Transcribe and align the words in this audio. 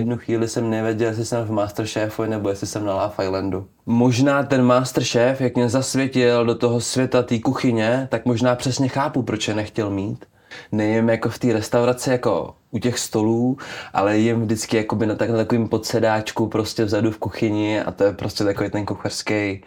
Jednu 0.00 0.16
chvíli 0.16 0.48
jsem 0.48 0.70
nevěděl, 0.70 1.08
jestli 1.08 1.24
jsem 1.24 1.44
v 1.44 1.50
Masterchefu 1.50 2.24
nebo 2.24 2.48
jestli 2.48 2.66
jsem 2.66 2.84
na 2.84 2.94
Love 2.94 3.24
Islandu. 3.24 3.66
Možná 3.86 4.42
ten 4.42 4.62
Masterchef, 4.62 5.40
jak 5.40 5.54
mě 5.54 5.68
zasvětil 5.68 6.44
do 6.44 6.54
toho 6.54 6.80
světa 6.80 7.22
té 7.22 7.38
kuchyně, 7.38 8.08
tak 8.10 8.26
možná 8.26 8.54
přesně 8.54 8.88
chápu, 8.88 9.22
proč 9.22 9.48
je 9.48 9.54
nechtěl 9.54 9.90
mít. 9.90 10.24
Nejím 10.72 11.08
jako 11.08 11.28
v 11.28 11.38
té 11.38 11.52
restauraci 11.52 12.10
jako 12.10 12.54
u 12.70 12.78
těch 12.78 12.98
stolů, 12.98 13.58
ale 13.92 14.18
jim 14.18 14.42
vždycky 14.42 14.76
jakoby 14.76 15.06
na, 15.06 15.14
tak, 15.14 15.30
na 15.30 15.36
takovým 15.36 15.68
podsedáčku 15.68 16.46
prostě 16.46 16.84
vzadu 16.84 17.10
v 17.10 17.18
kuchyni 17.18 17.80
a 17.80 17.90
to 17.90 18.04
je 18.04 18.12
prostě 18.12 18.44
takový 18.44 18.70
ten 18.70 18.86
kuchařský 18.86 19.64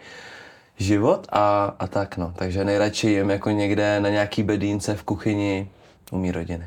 život 0.76 1.26
a, 1.32 1.74
a 1.78 1.86
tak 1.86 2.16
no. 2.16 2.32
Takže 2.36 2.64
nejradši 2.64 3.08
jim 3.10 3.30
jako 3.30 3.50
někde 3.50 4.00
na 4.00 4.08
nějaký 4.08 4.42
bedínce 4.42 4.94
v 4.94 5.02
kuchyni 5.02 5.70
u 6.12 6.18
mý 6.18 6.32
rodiny. 6.32 6.66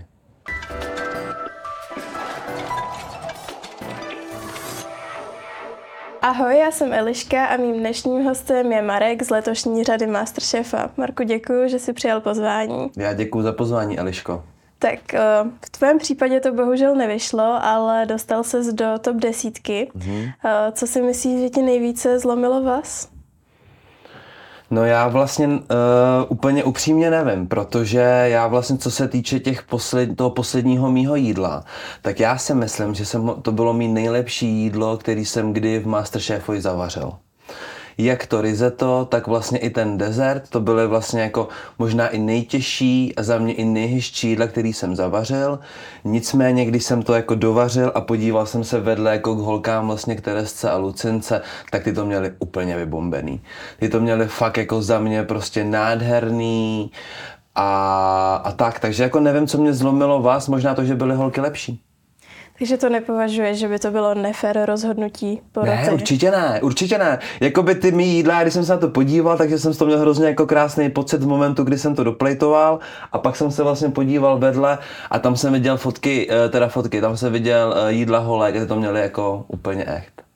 Ahoj, 6.22 6.58
já 6.58 6.72
jsem 6.72 6.94
Eliška 6.94 7.46
a 7.46 7.58
mým 7.58 7.80
dnešním 7.80 8.24
hostem 8.24 8.72
je 8.72 8.82
Marek 8.82 9.24
z 9.24 9.30
letošní 9.30 9.84
řady 9.84 10.08
Masterchefa. 10.08 10.90
Marku, 10.98 11.24
děkuji, 11.24 11.70
že 11.70 11.80
jsi 11.80 11.94
přijal 11.94 12.22
pozvání. 12.22 12.92
Já 12.98 13.14
děkuji 13.14 13.42
za 13.42 13.52
pozvání, 13.52 14.00
Eliško. 14.00 14.44
Tak 14.80 15.14
eh, 15.14 15.20
v 15.66 15.70
tvém 15.70 15.98
případě 15.98 16.40
to 16.40 16.54
bohužel 16.54 16.96
nevyšlo, 16.96 17.60
ale 17.62 18.06
dostal 18.06 18.44
ses 18.44 18.68
do 18.68 18.86
top 19.02 19.16
desítky. 19.16 19.92
Mm-hmm. 19.96 20.32
Co 20.72 20.88
si 20.88 21.02
myslíš, 21.02 21.42
že 21.42 21.50
ti 21.50 21.62
nejvíce 21.62 22.20
zlomilo 22.20 22.64
vás? 22.64 23.10
No 24.72 24.86
já 24.86 25.08
vlastně 25.08 25.48
uh, 25.48 25.54
úplně 26.28 26.64
upřímně 26.64 27.12
nevím, 27.12 27.48
protože 27.48 28.00
já 28.24 28.48
vlastně, 28.48 28.78
co 28.78 28.92
se 28.92 29.08
týče 29.08 29.40
těch 29.40 29.64
posled, 29.64 30.16
toho 30.16 30.30
posledního 30.30 30.92
mýho 30.92 31.16
jídla, 31.16 31.64
tak 32.02 32.20
já 32.20 32.38
si 32.38 32.54
myslím, 32.54 32.94
že 32.94 33.06
jsem, 33.06 33.32
to 33.42 33.52
bylo 33.52 33.74
mý 33.74 33.88
nejlepší 33.88 34.48
jídlo, 34.48 34.98
který 34.98 35.26
jsem 35.26 35.54
kdy 35.54 35.80
v 35.80 35.88
Masterchefovi 35.88 36.62
zavařil 36.62 37.12
jak 37.98 38.26
to 38.28 38.42
risotto, 38.42 39.06
tak 39.06 39.28
vlastně 39.28 39.60
i 39.60 39.70
ten 39.70 39.98
dezert, 39.98 40.50
to 40.50 40.60
byly 40.60 40.88
vlastně 40.88 41.22
jako 41.22 41.48
možná 41.80 42.08
i 42.08 42.20
nejtěžší 42.20 43.16
a 43.16 43.24
za 43.24 43.38
mě 43.38 43.54
i 43.54 43.66
nejhyšší 43.66 44.30
jídla, 44.30 44.48
který 44.48 44.74
jsem 44.74 44.96
zavařil. 44.96 45.60
Nicméně, 46.04 46.66
když 46.66 46.84
jsem 46.84 47.04
to 47.04 47.14
jako 47.14 47.36
dovařil 47.36 47.92
a 47.96 48.02
podíval 48.02 48.46
jsem 48.46 48.64
se 48.64 48.80
vedle 48.80 49.12
jako 49.12 49.36
k 49.36 49.40
holkám 49.40 49.88
vlastně 49.88 50.16
k 50.16 50.22
Teresce 50.22 50.70
a 50.70 50.78
Lucince, 50.78 51.42
tak 51.72 51.84
ty 51.84 51.94
to 51.94 52.06
měly 52.06 52.34
úplně 52.40 52.78
vybombený. 52.78 53.42
Ty 53.80 53.90
to 53.90 54.00
měly 54.00 54.28
fakt 54.28 54.58
jako 54.58 54.82
za 54.82 55.00
mě 55.00 55.24
prostě 55.24 55.64
nádherný 55.64 56.92
a, 57.56 58.42
a 58.44 58.52
tak. 58.52 58.80
Takže 58.80 59.04
jako 59.04 59.20
nevím, 59.20 59.48
co 59.48 59.58
mě 59.58 59.74
zlomilo 59.74 60.22
vás, 60.22 60.48
možná 60.48 60.76
to, 60.76 60.86
že 60.86 60.96
byly 60.96 61.16
holky 61.16 61.42
lepší. 61.42 61.87
Takže 62.58 62.78
to 62.78 62.90
nepovažuje, 62.90 63.56
že 63.56 63.68
by 63.68 63.80
to 63.80 63.92
bylo 63.92 64.14
nefér 64.14 64.66
rozhodnutí 64.66 65.42
poroty? 65.52 65.72
Ne, 65.72 65.92
určitě 65.92 66.32
ne, 66.32 66.60
určitě 66.64 66.98
ne. 66.98 67.20
Jakoby 67.40 67.76
ty 67.76 67.92
mý 67.92 68.16
jídla, 68.16 68.42
když 68.42 68.54
jsem 68.54 68.66
se 68.66 68.72
na 68.72 68.78
to 68.78 68.88
podíval, 68.90 69.38
takže 69.38 69.60
jsem 69.60 69.74
z 69.74 69.78
toho 69.78 69.88
měl 69.88 70.00
hrozně 70.00 70.28
jako 70.28 70.46
krásný 70.46 70.90
pocit 70.90 71.22
v 71.22 71.28
momentu, 71.28 71.64
kdy 71.64 71.78
jsem 71.78 71.96
to 71.96 72.04
doplejtoval 72.04 72.80
a 73.12 73.18
pak 73.18 73.36
jsem 73.36 73.52
se 73.52 73.64
vlastně 73.64 73.90
podíval 73.90 74.40
vedle 74.40 74.78
a 75.10 75.20
tam 75.20 75.36
jsem 75.36 75.54
viděl 75.54 75.78
fotky, 75.78 76.28
eh, 76.32 76.50
teda 76.50 76.68
fotky, 76.68 77.02
tam 77.02 77.18
jsem 77.18 77.34
viděl 77.34 77.76
eh, 77.78 77.94
jídla 77.94 78.20
holek, 78.20 78.56
kde 78.56 78.66
to 78.66 78.76
měli 78.76 79.00
jako 79.02 79.46
úplně 79.48 79.86
echt. 79.86 80.27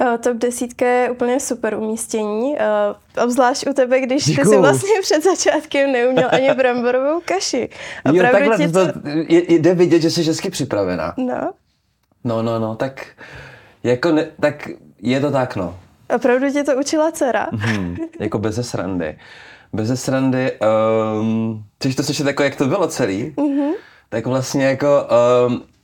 Uh, 0.00 0.16
top 0.16 0.36
desítka 0.36 0.86
je 0.86 1.10
úplně 1.10 1.40
super 1.40 1.74
umístění, 1.74 2.52
uh, 2.52 3.24
obzvlášť 3.24 3.66
u 3.66 3.72
tebe, 3.72 4.00
když 4.00 4.24
Děkuju. 4.24 4.44
ty 4.44 4.50
si 4.50 4.60
vlastně 4.60 4.90
před 5.02 5.24
začátkem 5.24 5.92
neuměl 5.92 6.28
ani 6.32 6.54
bramborovou 6.54 7.20
kaši. 7.24 7.68
jo, 8.12 8.22
takhle 8.32 8.58
to, 8.58 8.86
to... 8.86 8.98
jde 9.28 9.74
vidět, 9.74 10.02
že 10.02 10.10
jsi 10.10 10.22
hezky 10.22 10.50
připravená. 10.50 11.14
No. 11.16 11.52
No, 12.24 12.42
no, 12.42 12.58
no, 12.58 12.74
tak 12.74 13.06
jako 13.82 14.12
ne, 14.12 14.26
tak 14.40 14.68
je 15.02 15.20
to 15.20 15.30
tak, 15.30 15.56
no. 15.56 15.78
Opravdu 16.14 16.52
tě 16.52 16.64
to 16.64 16.76
učila 16.76 17.12
dcera? 17.12 17.46
Hmm, 17.52 17.96
jako 18.20 18.38
bez 18.38 18.70
srandy. 18.70 19.18
Bez 19.72 20.02
srandy, 20.02 20.52
um, 21.20 21.64
chceš 21.78 21.94
to 21.94 22.02
slyšet 22.02 22.26
jako, 22.26 22.42
jak 22.42 22.56
to 22.56 22.66
bylo 22.66 22.88
celý? 22.88 23.34
Mm-hmm. 23.36 23.72
Tak 24.08 24.26
vlastně 24.26 24.64
jako 24.64 25.08
um, 25.46 25.62
Eh, 25.62 25.79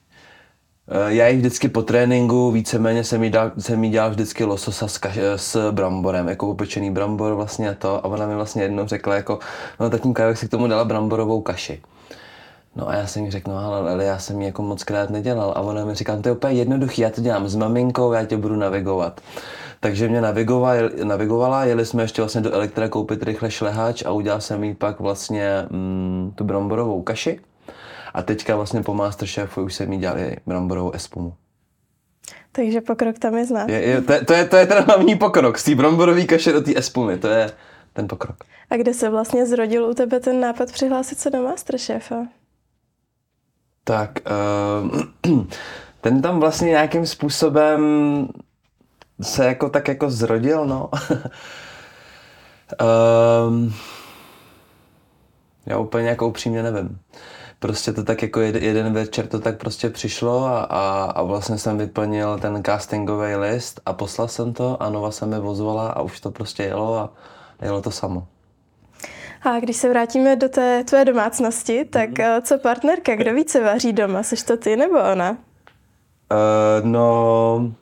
já 1.08 1.26
ji 1.28 1.36
vždycky 1.36 1.68
po 1.68 1.82
tréninku 1.82 2.50
víceméně 2.50 3.04
jsem 3.04 3.24
jí, 3.24 3.30
dal, 3.30 3.52
jsem 3.58 3.84
jí 3.84 3.90
dělal 3.90 4.10
vždycky 4.10 4.44
lososa 4.44 4.88
s, 4.88 4.98
kaš, 4.98 5.18
s 5.36 5.70
bramborem, 5.72 6.28
jako 6.28 6.46
upečený 6.46 6.90
brambor 6.90 7.34
vlastně 7.34 7.70
a 7.70 7.74
to. 7.74 7.94
A 7.94 8.04
ona 8.04 8.26
mi 8.26 8.34
vlastně 8.34 8.62
jednou 8.62 8.86
řekla 8.86 9.14
jako, 9.14 9.38
no 9.80 9.90
tatínka, 9.90 10.26
jak 10.26 10.38
si 10.38 10.48
k 10.48 10.50
tomu 10.50 10.66
dala 10.66 10.84
bramborovou 10.84 11.40
kaši. 11.40 11.82
No 12.76 12.88
a 12.88 12.94
já 12.94 13.06
jsem 13.06 13.24
jí 13.24 13.30
řekl, 13.30 13.50
no 13.50 13.58
ale, 13.58 13.90
ale 13.90 14.04
já 14.04 14.18
jsem 14.18 14.40
ji 14.40 14.46
jako 14.46 14.62
moc 14.62 14.84
krát 14.84 15.10
nedělal. 15.10 15.52
A 15.56 15.60
ona 15.60 15.84
mi 15.84 15.94
říká, 15.94 16.16
no, 16.16 16.22
to 16.22 16.28
je 16.28 16.32
úplně 16.32 16.54
jednoduchý, 16.54 17.02
já 17.02 17.10
to 17.10 17.20
dělám 17.20 17.48
s 17.48 17.56
maminkou, 17.56 18.12
já 18.12 18.24
tě 18.24 18.36
budu 18.36 18.56
navigovat. 18.56 19.20
Takže 19.80 20.08
mě 20.08 20.20
navigovala, 20.20 20.80
navigovala, 21.04 21.64
jeli 21.64 21.86
jsme 21.86 22.02
ještě 22.02 22.22
vlastně 22.22 22.40
do 22.40 22.52
elektra 22.52 22.88
koupit 22.88 23.22
rychle 23.22 23.50
šlehač 23.50 24.02
a 24.06 24.10
udělal 24.10 24.40
jsem 24.40 24.64
jí 24.64 24.74
pak 24.74 25.00
vlastně 25.00 25.66
mm, 25.70 26.32
tu 26.34 26.44
bramborovou 26.44 27.02
kaši. 27.02 27.40
A 28.16 28.22
teďka 28.22 28.56
vlastně 28.56 28.82
po 28.82 28.94
Masterchefu 28.94 29.62
už 29.62 29.74
jsem 29.74 29.92
jí 29.92 29.98
dělal 29.98 30.18
bramborovou 30.46 30.92
espumu. 30.92 31.34
Takže 32.52 32.80
pokrok 32.80 33.18
tam 33.18 33.36
je 33.36 33.46
znát. 33.46 33.68
Je, 33.68 33.80
je, 33.80 34.02
to, 34.02 34.24
to, 34.24 34.32
je, 34.32 34.44
to 34.44 34.56
je 34.56 34.66
ten 34.66 34.84
hlavní 34.84 35.16
pokrok. 35.16 35.58
Z 35.58 35.64
té 35.64 35.74
bramborové 35.74 36.24
kaše 36.24 36.52
do 36.52 36.60
té 36.60 36.78
espumy. 36.78 37.18
To 37.18 37.28
je 37.28 37.50
ten 37.92 38.08
pokrok. 38.08 38.36
A 38.70 38.76
kde 38.76 38.94
se 38.94 39.10
vlastně 39.10 39.46
zrodil 39.46 39.84
u 39.84 39.94
tebe 39.94 40.20
ten 40.20 40.40
nápad 40.40 40.72
přihlásit 40.72 41.18
se 41.18 41.30
do 41.30 41.42
Masterchefa? 41.42 42.26
Tak, 43.84 44.10
uh, 45.30 45.44
ten 46.00 46.22
tam 46.22 46.40
vlastně 46.40 46.68
nějakým 46.68 47.06
způsobem 47.06 47.80
se 49.22 49.44
jako 49.44 49.68
tak 49.68 49.88
jako 49.88 50.10
zrodil, 50.10 50.66
no. 50.66 50.90
um, 53.48 53.74
já 55.66 55.78
úplně 55.78 56.08
jako 56.08 56.28
upřímně 56.28 56.62
nevím 56.62 56.98
prostě 57.58 57.92
to 57.92 58.04
tak 58.04 58.22
jako 58.22 58.40
jeden 58.40 58.92
večer 58.92 59.26
to 59.26 59.38
tak 59.40 59.58
prostě 59.58 59.90
přišlo 59.90 60.44
a, 60.44 60.60
a, 60.60 61.04
a 61.04 61.22
vlastně 61.22 61.58
jsem 61.58 61.78
vyplnil 61.78 62.38
ten 62.38 62.62
castingový 62.64 63.34
list 63.34 63.80
a 63.86 63.92
poslal 63.92 64.28
jsem 64.28 64.52
to 64.52 64.82
a 64.82 64.90
Nova 64.90 65.10
se 65.10 65.26
mi 65.26 65.38
vozvala 65.38 65.88
a 65.88 66.00
už 66.00 66.20
to 66.20 66.30
prostě 66.30 66.62
jelo 66.62 66.98
a 66.98 67.10
jelo 67.62 67.82
to 67.82 67.90
samo. 67.90 68.26
A 69.42 69.60
když 69.60 69.76
se 69.76 69.88
vrátíme 69.88 70.36
do 70.36 70.48
té 70.48 70.84
tvé 70.84 71.04
domácnosti, 71.04 71.84
tak 71.84 72.18
mm. 72.18 72.42
co 72.42 72.58
partnerka, 72.58 73.16
kdo 73.16 73.34
více 73.34 73.60
vaří 73.60 73.92
doma? 73.92 74.22
Jsi 74.22 74.44
to 74.44 74.56
ty 74.56 74.76
nebo 74.76 74.98
ona? 75.12 75.30
Uh, 75.30 75.36
no, 76.82 77.72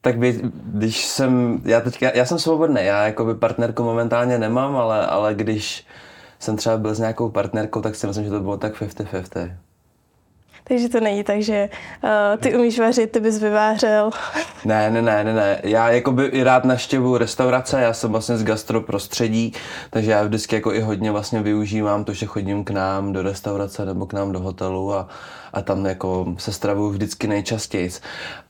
tak 0.00 0.18
by, 0.18 0.40
když 0.64 1.06
jsem, 1.06 1.62
já 1.64 1.80
teďka, 1.80 2.10
já 2.14 2.24
jsem 2.24 2.38
svobodný, 2.38 2.84
já 2.84 3.06
jako 3.06 3.24
by 3.24 3.34
partnerku 3.34 3.82
momentálně 3.82 4.38
nemám, 4.38 4.76
ale, 4.76 5.06
ale 5.06 5.34
když 5.34 5.86
jsem 6.42 6.56
třeba 6.56 6.76
byl 6.76 6.94
s 6.94 6.98
nějakou 6.98 7.30
partnerkou, 7.30 7.80
tak 7.80 7.94
si 7.94 8.06
myslím, 8.06 8.24
že 8.24 8.30
to 8.30 8.40
bylo 8.40 8.56
tak 8.56 8.82
50-50. 8.82 9.52
Takže 10.64 10.88
to 10.88 11.00
není 11.00 11.24
tak, 11.24 11.42
že 11.42 11.68
uh, 12.04 12.10
ty 12.40 12.56
umíš 12.56 12.78
vařit, 12.78 13.12
ty 13.12 13.20
bys 13.20 13.38
vyvářel. 13.38 14.10
Ne, 14.64 14.90
ne, 14.90 15.02
ne, 15.02 15.24
ne, 15.24 15.34
ne. 15.34 15.60
Já 15.64 15.90
jako 15.90 16.12
by 16.12 16.24
i 16.24 16.42
rád 16.42 16.64
naštěvu 16.64 17.16
restaurace, 17.16 17.80
já 17.80 17.92
jsem 17.92 18.10
vlastně 18.10 18.36
z 18.36 18.44
gastro 18.44 18.80
prostředí, 18.80 19.52
takže 19.90 20.10
já 20.10 20.22
vždycky 20.22 20.54
jako 20.54 20.72
i 20.72 20.80
hodně 20.80 21.10
vlastně 21.10 21.42
využívám 21.42 22.04
to, 22.04 22.12
že 22.12 22.26
chodím 22.26 22.64
k 22.64 22.70
nám 22.70 23.12
do 23.12 23.22
restaurace 23.22 23.84
nebo 23.84 24.06
k 24.06 24.12
nám 24.12 24.32
do 24.32 24.40
hotelu 24.40 24.94
a, 24.94 25.08
a 25.52 25.62
tam 25.62 25.86
jako 25.86 26.34
se 26.38 26.52
stravuju 26.52 26.90
vždycky 26.90 27.26
nejčastěji. 27.26 27.90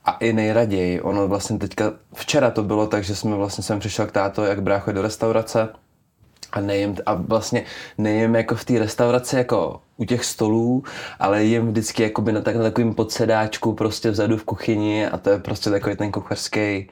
A 0.04 0.12
i 0.12 0.32
nejraději. 0.32 1.00
Ono 1.00 1.28
vlastně 1.28 1.58
teďka, 1.58 1.92
včera 2.14 2.50
to 2.50 2.62
bylo 2.62 2.86
tak, 2.86 3.04
že 3.04 3.16
jsme 3.16 3.36
vlastně 3.36 3.64
jsem 3.64 3.78
přišel 3.78 4.06
k 4.06 4.12
táto, 4.12 4.44
jak 4.44 4.62
brácho 4.62 4.92
do 4.92 5.02
restaurace, 5.02 5.68
a 6.52 6.60
nejím, 6.60 6.96
a 7.06 7.14
vlastně 7.14 7.64
nejím 7.98 8.34
jako 8.34 8.54
v 8.54 8.64
té 8.64 8.78
restauraci 8.78 9.36
jako 9.36 9.80
u 9.96 10.04
těch 10.04 10.24
stolů, 10.24 10.84
ale 11.18 11.44
jim 11.44 11.68
vždycky 11.68 12.02
jako 12.02 12.22
by 12.22 12.32
na, 12.32 12.40
tak, 12.40 12.56
na 12.56 12.62
takovým 12.62 12.94
podsedáčku 12.94 13.72
prostě 13.72 14.10
vzadu 14.10 14.36
v 14.36 14.44
kuchyni 14.44 15.06
a 15.06 15.18
to 15.18 15.30
je 15.30 15.38
prostě 15.38 15.70
takový 15.70 15.96
ten 15.96 16.12
kuchařský 16.12 16.90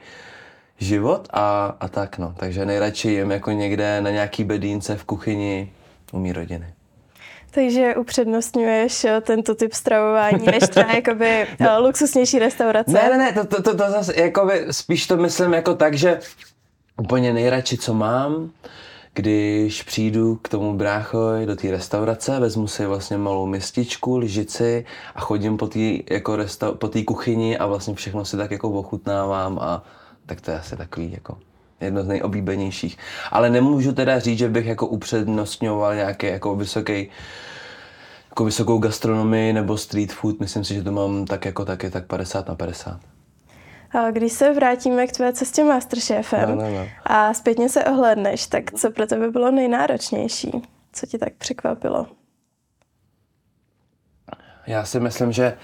život 0.77 1.27
a, 1.33 1.75
a 1.79 1.87
tak 1.87 2.17
no. 2.17 2.33
Takže 2.37 2.65
nejradši 2.65 3.11
jim 3.11 3.31
jako 3.31 3.51
někde 3.51 4.01
na 4.01 4.09
nějaký 4.09 4.43
bedínce 4.43 4.95
v 4.95 5.03
kuchyni 5.03 5.71
u 6.11 6.19
mý 6.19 6.33
rodiny. 6.33 6.73
Takže 7.51 7.95
upřednostňuješ 7.95 9.05
eh, 9.05 9.21
tento 9.21 9.55
typ 9.55 9.73
stravování, 9.73 10.45
než 10.45 10.63
třeba 10.69 10.91
jakoby 10.95 11.47
no. 11.59 11.69
Eh, 11.69 11.77
luxusnější 11.77 12.39
restaurace? 12.39 12.91
Ne, 12.91 13.09
ne, 13.09 13.17
ne, 13.17 13.33
to, 13.33 13.45
to, 13.45 13.61
to, 13.61 13.77
to 13.77 13.91
zase, 13.91 14.21
jakoby, 14.21 14.65
spíš 14.71 15.07
to 15.07 15.17
myslím 15.17 15.53
jako 15.53 15.75
tak, 15.75 15.93
že 15.93 16.19
úplně 16.97 17.33
nejradši, 17.33 17.77
co 17.77 17.93
mám, 17.93 18.51
když 19.13 19.83
přijdu 19.83 20.35
k 20.35 20.49
tomu 20.49 20.73
bráchoj 20.73 21.45
do 21.45 21.55
té 21.55 21.71
restaurace, 21.71 22.39
vezmu 22.39 22.67
si 22.67 22.85
vlastně 22.85 23.17
malou 23.17 23.45
mističku, 23.45 24.17
lžici 24.17 24.85
a 25.15 25.21
chodím 25.21 25.57
po 25.57 25.67
té 25.67 25.79
jako 26.09 26.35
resta- 26.35 26.71
po 26.71 26.89
kuchyni 27.05 27.57
a 27.57 27.65
vlastně 27.65 27.93
všechno 27.93 28.25
si 28.25 28.37
tak 28.37 28.51
jako 28.51 28.69
ochutnávám 28.69 29.59
a 29.59 29.83
tak 30.25 30.41
to 30.41 30.51
je 30.51 30.59
asi 30.59 30.77
takový 30.77 31.11
jako 31.11 31.37
jedno 31.81 32.03
z 32.03 32.07
nejoblíbenějších. 32.07 32.97
Ale 33.31 33.49
nemůžu 33.49 33.93
teda 33.93 34.19
říct, 34.19 34.37
že 34.37 34.49
bych 34.49 34.65
jako 34.65 34.87
upřednostňoval 34.87 35.95
nějaký 35.95 36.27
jako 36.27 36.55
vysoký 36.55 37.09
jako 38.29 38.45
vysokou 38.45 38.77
gastronomii 38.77 39.53
nebo 39.53 39.77
street 39.77 40.13
food, 40.13 40.39
myslím 40.39 40.63
si, 40.63 40.73
že 40.73 40.83
to 40.83 40.91
mám 40.91 41.25
tak 41.25 41.45
jako 41.45 41.65
taky 41.65 41.89
tak 41.89 42.05
50 42.05 42.47
na 42.47 42.55
50. 42.55 42.99
A 43.93 44.11
když 44.11 44.33
se 44.33 44.53
vrátíme 44.53 45.07
k 45.07 45.11
tvé 45.11 45.33
cestě 45.33 45.63
Masterchefem 45.63 46.49
No, 46.49 46.55
no, 46.55 46.71
no. 46.71 46.87
a 47.03 47.33
zpětně 47.33 47.69
se 47.69 47.83
ohledneš, 47.85 48.47
tak 48.47 48.71
co 48.71 48.91
pro 48.91 49.07
tebe 49.07 49.31
bylo 49.31 49.51
nejnáročnější? 49.51 50.51
Co 50.93 51.05
ti 51.05 51.17
tak 51.17 51.33
překvapilo? 51.33 52.07
Já 54.67 54.85
si 54.85 54.99
myslím, 54.99 55.31
že, 55.31 55.57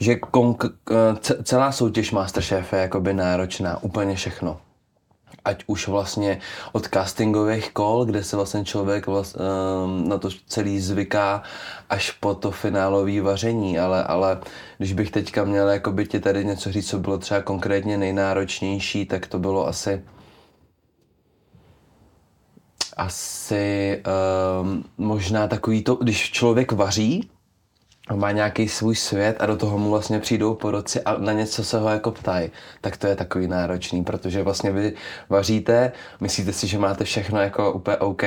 že 0.00 0.14
konk- 0.14 0.72
eh, 0.90 1.16
ce- 1.16 1.42
celá 1.42 1.72
soutěž 1.72 2.10
Masterchef 2.12 2.72
je 2.72 2.78
jakoby 2.78 3.14
náročná, 3.14 3.82
úplně 3.82 4.14
všechno. 4.14 4.60
Ať 5.48 5.64
už 5.66 5.88
vlastně 5.88 6.38
od 6.72 6.88
castingových 6.88 7.72
kol, 7.72 8.04
kde 8.04 8.24
se 8.24 8.36
vlastně 8.36 8.64
člověk 8.64 9.06
vlast, 9.06 9.36
um, 9.36 10.08
na 10.08 10.18
to 10.18 10.28
celý 10.46 10.80
zvyká, 10.80 11.42
až 11.90 12.10
po 12.10 12.34
to 12.34 12.50
finálové 12.50 13.20
vaření, 13.20 13.78
ale, 13.78 14.04
ale 14.04 14.38
když 14.78 14.92
bych 14.92 15.10
teďka 15.10 15.44
měl 15.44 15.68
jakoby 15.68 16.06
ti 16.06 16.20
tady 16.20 16.44
něco 16.44 16.72
říct, 16.72 16.88
co 16.88 16.98
bylo 16.98 17.18
třeba 17.18 17.42
konkrétně 17.42 17.98
nejnáročnější, 17.98 19.06
tak 19.06 19.26
to 19.26 19.38
bylo 19.38 19.66
asi 19.66 20.02
asi 22.96 24.02
um, 24.62 24.84
možná 24.98 25.48
takový 25.48 25.82
to, 25.82 25.94
když 25.94 26.30
člověk 26.30 26.72
vaří, 26.72 27.30
má 28.14 28.32
nějaký 28.32 28.68
svůj 28.68 28.96
svět 28.96 29.36
a 29.40 29.46
do 29.46 29.56
toho 29.56 29.78
mu 29.78 29.90
vlastně 29.90 30.18
přijdou 30.18 30.54
poroci 30.54 31.00
a 31.00 31.18
na 31.18 31.32
něco 31.32 31.64
se 31.64 31.78
ho 31.78 31.88
jako 31.88 32.10
ptají, 32.10 32.50
tak 32.80 32.96
to 32.96 33.06
je 33.06 33.16
takový 33.16 33.46
náročný, 33.46 34.04
protože 34.04 34.42
vlastně 34.42 34.70
vy 34.70 34.92
vaříte, 35.28 35.92
myslíte 36.20 36.52
si, 36.52 36.66
že 36.66 36.78
máte 36.78 37.04
všechno 37.04 37.40
jako 37.40 37.72
úplně 37.72 37.96
OK 37.96 38.22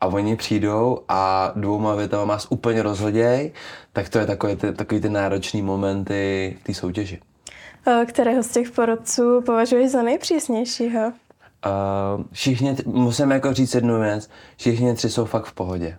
a 0.00 0.06
oni 0.06 0.36
přijdou 0.36 0.98
a 1.08 1.52
dvouma 1.56 1.94
větama 1.94 2.24
vás 2.24 2.46
úplně 2.50 2.82
rozhoděj, 2.82 3.52
tak 3.92 4.08
to 4.08 4.18
je 4.18 4.26
takový 4.26 4.56
ty, 4.56 4.72
takový 4.72 5.00
ty 5.00 5.08
náročný 5.08 5.62
momenty 5.62 6.56
v 6.60 6.64
té 6.64 6.74
soutěži. 6.74 7.20
Kterého 8.06 8.42
z 8.42 8.48
těch 8.48 8.70
porodců 8.70 9.42
považuješ 9.46 9.90
za 9.90 10.02
nejpřísnějšího? 10.02 11.06
Uh, 11.06 12.24
všichni, 12.32 12.76
musím 12.86 13.30
jako 13.30 13.52
říct 13.52 13.74
jednu 13.74 14.00
věc, 14.00 14.30
všichni 14.56 14.94
tři 14.94 15.10
jsou 15.10 15.24
fakt 15.24 15.44
v 15.44 15.52
pohodě. 15.52 15.98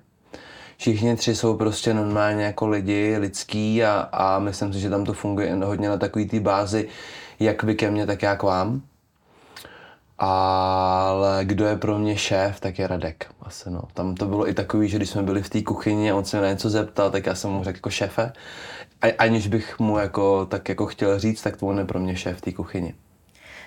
Všichni 0.79 1.15
tři 1.15 1.35
jsou 1.35 1.57
prostě 1.57 1.93
normálně 1.93 2.43
jako 2.43 2.67
lidi, 2.67 3.17
lidský 3.17 3.83
a, 3.83 4.09
a 4.11 4.39
myslím 4.39 4.73
si, 4.73 4.79
že 4.79 4.89
tam 4.89 5.05
to 5.05 5.13
funguje 5.13 5.55
hodně 5.55 5.89
na 5.89 5.97
takový 5.97 6.25
té 6.27 6.39
bázi, 6.39 6.87
jak 7.39 7.63
vy 7.63 7.75
ke 7.75 7.91
mně, 7.91 8.05
tak 8.05 8.21
já 8.21 8.35
k 8.35 8.43
vám. 8.43 8.81
Ale 10.17 11.45
kdo 11.45 11.65
je 11.65 11.77
pro 11.77 11.99
mě 11.99 12.17
šéf, 12.17 12.59
tak 12.59 12.79
je 12.79 12.87
Radek. 12.87 13.31
Asi 13.41 13.69
no. 13.69 13.81
Tam 13.93 14.15
to 14.15 14.25
bylo 14.25 14.49
i 14.49 14.53
takový, 14.53 14.89
že 14.89 14.97
když 14.97 15.09
jsme 15.09 15.23
byli 15.23 15.43
v 15.43 15.49
té 15.49 15.61
kuchyni 15.61 16.11
a 16.11 16.15
on 16.15 16.25
se 16.25 16.37
mě 16.37 16.45
na 16.45 16.51
něco 16.51 16.69
zeptal, 16.69 17.11
tak 17.11 17.25
já 17.25 17.35
jsem 17.35 17.51
mu 17.51 17.63
řekl 17.63 17.77
jako 17.77 17.89
šéfe. 17.89 18.33
A, 19.01 19.15
aniž 19.17 19.47
bych 19.47 19.79
mu 19.79 19.97
jako, 19.97 20.45
tak 20.45 20.69
jako 20.69 20.85
chtěl 20.85 21.19
říct, 21.19 21.41
tak 21.41 21.57
to 21.57 21.67
on 21.67 21.77
je 21.77 21.85
pro 21.85 21.99
mě 21.99 22.15
šéf 22.15 22.37
v 22.37 22.41
té 22.41 22.51
kuchyni. 22.51 22.93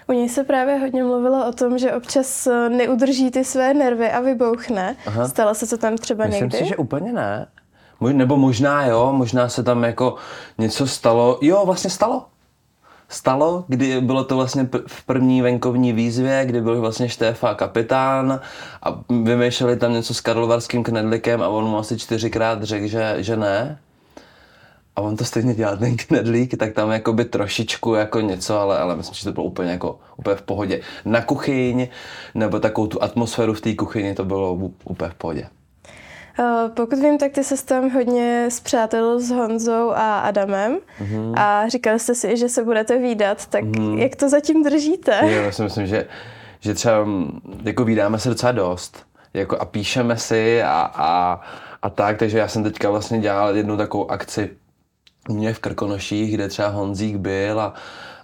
U 0.07 0.13
něj 0.13 0.29
se 0.29 0.45
právě 0.45 0.79
hodně 0.79 1.05
mluvilo 1.05 1.49
o 1.49 1.53
tom, 1.53 1.79
že 1.79 1.93
občas 1.93 2.47
eh, 2.47 2.69
neudrží 2.69 3.31
ty 3.31 3.45
své 3.45 3.75
nervy 3.75 4.11
a 4.11 4.21
vybouchne. 4.21 4.97
Aha. 5.07 5.29
Stalo 5.29 5.55
se 5.55 5.67
to 5.67 5.79
tam 5.79 5.97
třeba 5.97 6.25
Myslím 6.25 6.43
někdy? 6.43 6.59
si, 6.59 6.65
že 6.67 6.77
úplně 6.77 7.13
ne. 7.13 7.47
Nebo 8.13 8.37
možná 8.37 8.87
jo, 8.87 9.13
možná 9.13 9.49
se 9.49 9.63
tam 9.63 9.85
jako 9.85 10.15
něco 10.59 10.87
stalo. 10.87 11.39
Jo, 11.41 11.63
vlastně 11.67 11.91
stalo. 11.91 12.27
Stalo, 13.09 13.65
kdy 13.69 14.01
bylo 14.01 14.25
to 14.25 14.37
vlastně 14.37 14.69
v 14.87 15.05
první 15.05 15.43
venkovní 15.43 15.93
výzvě, 15.93 16.43
kdy 16.47 16.61
byl 16.61 16.81
vlastně 16.81 17.09
Štéfa 17.09 17.55
kapitán 17.55 18.41
a 18.83 19.01
vymýšleli 19.23 19.77
tam 19.77 19.93
něco 19.93 20.15
s 20.15 20.21
Karlovarským 20.21 20.83
knedlíkem 20.83 21.43
a 21.43 21.49
on 21.49 21.65
mu 21.65 21.79
asi 21.79 21.99
čtyřikrát 21.99 22.63
řekl, 22.63 22.87
že, 22.87 23.17
že 23.19 23.37
ne. 23.37 23.79
A 24.97 25.01
on 25.01 25.17
to 25.17 25.25
stejně 25.25 25.55
dělal 25.55 25.77
ten 25.77 25.97
knedlík, 25.97 26.57
tak 26.57 26.73
tam 26.73 26.91
jakoby 26.91 27.25
trošičku 27.25 27.95
jako 27.95 28.21
něco, 28.21 28.59
ale, 28.59 28.79
ale 28.79 28.97
myslím, 28.97 29.15
že 29.15 29.25
to 29.25 29.33
bylo 29.33 29.47
úplně 29.47 29.71
jako 29.71 29.99
úplně 30.17 30.37
v 30.37 30.43
pohodě. 30.43 30.81
Na 31.05 31.23
kuchyň, 31.23 31.89
nebo 32.35 32.61
takovou 32.61 32.87
tu 32.87 33.03
atmosféru 33.03 33.55
v 33.55 33.61
té 33.61 33.75
kuchyni, 33.75 34.15
to 34.15 34.25
bylo 34.25 34.55
úplně 34.85 35.11
v 35.11 35.15
pohodě. 35.15 35.47
Eh, 36.41 36.69
Pokud 36.75 36.99
vím, 36.99 37.19
tak 37.19 37.33
ty 37.33 37.45
se 37.45 37.65
tam 37.67 37.91
hodně 37.91 38.47
zpřátelil 38.51 39.21
s 39.21 39.31
Honzou 39.31 39.91
a 39.91 40.19
Adamem 40.21 40.79
Mhm. 41.01 41.35
a 41.39 41.69
říkali 41.69 41.99
jste 41.99 42.15
si, 42.15 42.37
že 42.37 42.49
se 42.49 42.65
budete 42.65 42.99
výdat, 42.99 43.47
tak 43.47 43.65
jak 43.97 44.17
to 44.17 44.29
zatím 44.29 44.63
držíte? 44.65 45.21
Jo, 45.23 45.43
já 45.43 45.53
si 45.53 45.63
myslím, 45.63 45.87
že, 45.87 46.07
že 46.61 46.75
třeba 46.75 46.97
jako 47.63 47.85
vydáme 47.85 48.19
se 48.19 48.29
docela 48.29 48.53
dost 48.53 49.07
jako 49.35 49.57
a 49.57 49.65
píšeme 49.65 50.17
si 50.17 50.63
a, 50.63 50.91
a, 50.95 51.41
a 51.83 51.91
tak, 51.91 52.19
takže 52.19 52.39
já 52.39 52.49
jsem 52.49 52.63
teďka 52.63 52.91
vlastně 52.91 53.19
dělal 53.19 53.57
jednu 53.57 53.77
takovou 53.77 54.11
akci 54.11 54.51
u 55.29 55.35
mě 55.35 55.55
v 55.55 55.59
Krkonoších, 55.59 56.35
kde 56.35 56.49
třeba 56.49 56.69
Honzík 56.69 57.17
byl 57.17 57.61
a, 57.61 57.75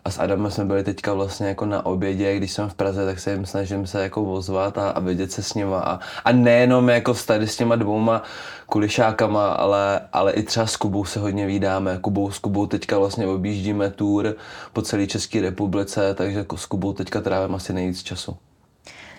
a 0.04 0.10
s 0.10 0.18
Adamem 0.18 0.50
jsme 0.50 0.64
byli 0.64 0.84
teďka 0.84 1.14
vlastně 1.14 1.48
jako 1.48 1.66
na 1.66 1.86
obědě, 1.86 2.36
když 2.36 2.52
jsem 2.52 2.68
v 2.68 2.74
Praze, 2.74 3.06
tak 3.06 3.18
se 3.18 3.32
jim 3.32 3.46
snažím 3.46 3.86
se 3.86 4.02
jako 4.02 4.32
ozvat 4.32 4.78
a, 4.78 4.90
a 4.90 5.00
vidět 5.00 5.32
se 5.32 5.42
s 5.42 5.54
nima 5.54 5.80
a, 5.80 6.00
a 6.24 6.32
nejenom 6.32 6.88
jako 6.88 7.14
tady 7.14 7.46
s 7.46 7.56
těma 7.56 7.76
dvouma 7.76 8.22
kulišákama, 8.66 9.52
ale, 9.52 10.00
ale 10.12 10.32
i 10.32 10.42
třeba 10.42 10.66
s 10.66 10.76
Kubou 10.76 11.04
se 11.04 11.20
hodně 11.20 11.46
vídáme. 11.46 11.98
Kubou, 12.00 12.30
s 12.30 12.38
Kubou 12.38 12.66
teďka 12.66 12.98
vlastně 12.98 13.26
objíždíme 13.26 13.90
tour 13.90 14.36
po 14.72 14.82
celé 14.82 15.06
České 15.06 15.40
republice, 15.40 16.14
takže 16.14 16.38
jako 16.38 16.56
s 16.56 16.66
Kubou 16.66 16.92
teďka 16.92 17.20
trávím 17.20 17.54
asi 17.54 17.72
nejvíc 17.72 18.02
času. 18.02 18.36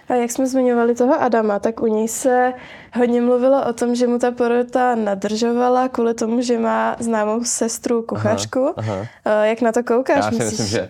A 0.10 0.14
jak 0.16 0.32
jsme 0.32 0.48
zmiňovali 0.48 0.96
toho 0.96 1.22
Adama, 1.22 1.60
tak 1.60 1.82
u 1.82 1.88
něj 1.88 2.08
se 2.08 2.54
hodně 2.96 3.22
mluvilo 3.22 3.66
o 3.70 3.74
tom, 3.74 3.96
že 3.96 4.08
mu 4.08 4.20
ta 4.20 4.32
porota 4.32 4.96
nadržovala 4.96 5.88
kvůli 5.88 6.14
tomu, 6.14 6.42
že 6.42 6.60
má 6.60 6.96
známou 7.00 7.44
sestru 7.44 8.02
kuchařku. 8.02 8.74
aha. 8.78 9.06
Eh, 9.26 9.48
Jak 9.50 9.62
na 9.62 9.72
to 9.72 9.84
koukáš? 9.84 10.18
Já 10.26 10.32
si 10.32 10.36
Myslíš- 10.38 10.50
myslím, 10.52 10.68
že... 10.68 10.90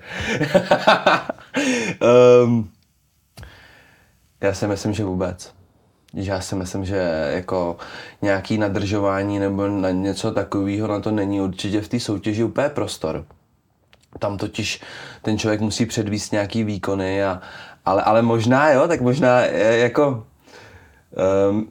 um, 2.45 2.69
já 4.41 4.53
si 4.53 4.67
myslím, 4.67 4.93
že 4.93 5.03
vůbec. 5.03 5.53
Já 6.13 6.41
si 6.41 6.55
myslím, 6.55 6.85
že 6.85 7.29
jako 7.33 7.77
nějaký 8.21 8.57
nadržování 8.57 9.39
nebo 9.39 9.67
na 9.67 9.89
něco 9.91 10.31
takového 10.31 10.87
na 10.87 10.99
to 10.99 11.11
není 11.11 11.41
určitě 11.41 11.81
v 11.81 11.87
té 11.87 11.99
soutěži 11.99 12.43
úplně 12.43 12.69
prostor. 12.69 13.25
Tam 14.19 14.37
totiž 14.37 14.81
ten 15.21 15.37
člověk 15.37 15.61
musí 15.61 15.85
předvíst 15.85 16.31
nějaký 16.31 16.63
výkony, 16.63 17.23
a, 17.23 17.41
ale, 17.89 18.01
ale 18.01 18.21
možná 18.21 18.71
jo, 18.71 18.87
tak 18.87 19.01
možná 19.01 19.39
eh, 19.41 19.77
jako 19.77 20.23
um, 21.51 21.67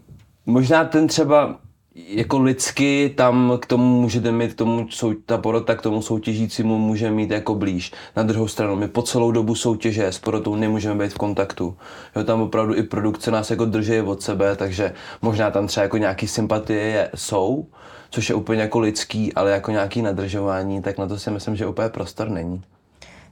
možná 0.46 0.84
ten 0.84 1.06
třeba 1.06 1.58
jako 1.94 2.38
lidsky 2.38 3.14
tam 3.16 3.58
k 3.60 3.66
tomu 3.66 4.00
můžete 4.00 4.32
mít, 4.32 4.52
k 4.52 4.56
tomu, 4.56 4.86
sou, 4.90 5.14
ta 5.14 5.38
porota 5.38 5.74
k 5.74 5.82
tomu 5.82 6.02
soutěžícímu 6.02 6.78
může 6.78 7.10
mít 7.10 7.30
jako 7.30 7.54
blíž. 7.54 7.92
Na 8.16 8.22
druhou 8.22 8.48
stranu, 8.48 8.76
my 8.76 8.88
po 8.88 9.02
celou 9.02 9.32
dobu 9.32 9.54
soutěže 9.54 10.06
s 10.06 10.18
porotou 10.18 10.56
nemůžeme 10.56 11.04
být 11.04 11.12
v 11.12 11.18
kontaktu. 11.18 11.76
Jo, 12.16 12.24
tam 12.24 12.40
opravdu 12.40 12.74
i 12.74 12.82
produkce 12.82 13.30
nás 13.30 13.50
jako 13.50 13.64
drží 13.64 14.00
od 14.00 14.22
sebe, 14.22 14.56
takže 14.56 14.94
možná 15.22 15.50
tam 15.50 15.66
třeba 15.66 15.82
jako 15.82 15.96
nějaký 15.96 16.28
sympatie 16.28 17.10
jsou, 17.14 17.66
což 18.10 18.28
je 18.28 18.34
úplně 18.34 18.62
jako 18.62 18.78
lidský, 18.78 19.32
ale 19.32 19.50
jako 19.50 19.70
nějaký 19.70 20.02
nadržování, 20.02 20.82
tak 20.82 20.98
na 20.98 21.06
to 21.06 21.18
si 21.18 21.30
myslím, 21.30 21.56
že 21.56 21.66
úplně 21.66 21.88
prostor 21.88 22.28
není. 22.28 22.62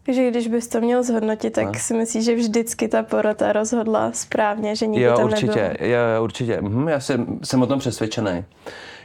Takže 0.07 0.31
když 0.31 0.49
bys 0.49 0.69
to 0.69 0.81
měl 0.81 1.03
zhodnotit, 1.03 1.51
tak 1.51 1.79
si 1.79 1.95
myslíš, 1.95 2.25
že 2.25 2.35
vždycky 2.35 2.89
ta 2.89 3.03
porota 3.03 3.53
rozhodla 3.53 4.13
správně, 4.13 4.77
že 4.77 4.87
nikdy 4.87 5.05
Jo, 5.05 5.17
tam 5.17 5.25
určitě, 5.25 5.75
nebylo. 5.81 5.91
jo, 5.91 6.25
určitě. 6.25 6.59
Mhm, 6.61 6.89
já 6.89 7.01
jsem, 7.01 7.39
jsem 7.45 7.63
o 7.63 7.67
tom 7.67 7.79
přesvědčený, 7.79 8.45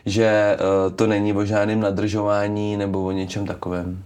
že 0.05 0.57
uh, 0.87 0.95
to 0.95 1.07
není 1.07 1.33
o 1.33 1.45
žádném 1.45 1.79
nadržování 1.79 2.77
nebo 2.77 3.03
o 3.03 3.11
něčem 3.11 3.45
takovém. 3.45 4.03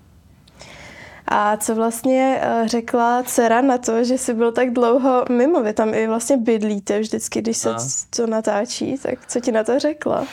A 1.28 1.58
co 1.58 1.76
vlastně 1.76 2.40
eh, 2.42 2.64
řekla 2.68 3.24
dcera 3.24 3.62
na 3.62 3.78
to, 3.78 4.04
že 4.04 4.18
jsi 4.18 4.34
byl 4.34 4.52
tak 4.52 4.74
dlouho 4.74 5.26
mimo? 5.30 5.64
Vy 5.64 5.74
tam 5.74 5.94
i 5.94 6.08
vlastně 6.08 6.38
bydlíte 6.38 7.00
vždycky, 7.00 7.42
když 7.42 7.58
se 7.58 7.70
No. 7.74 7.78
to 8.16 8.28
natáčí, 8.28 8.98
tak 9.04 9.14
co 9.28 9.40
ti 9.40 9.52
na 9.52 9.64
to 9.64 9.80
řekla? 9.80 10.24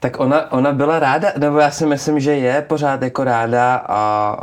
Tak 0.00 0.20
ona, 0.20 0.52
ona 0.52 0.72
byla 0.72 0.98
ráda, 0.98 1.28
nebo 1.38 1.58
já 1.58 1.70
si 1.70 1.86
myslím, 1.86 2.20
že 2.20 2.32
je 2.32 2.62
pořád 2.62 3.02
jako 3.02 3.24
ráda 3.24 3.74
a 3.88 4.36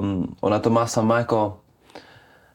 um, 0.00 0.34
ona 0.40 0.58
to 0.58 0.70
má 0.70 0.86
sama 0.86 1.18
jako 1.18 1.56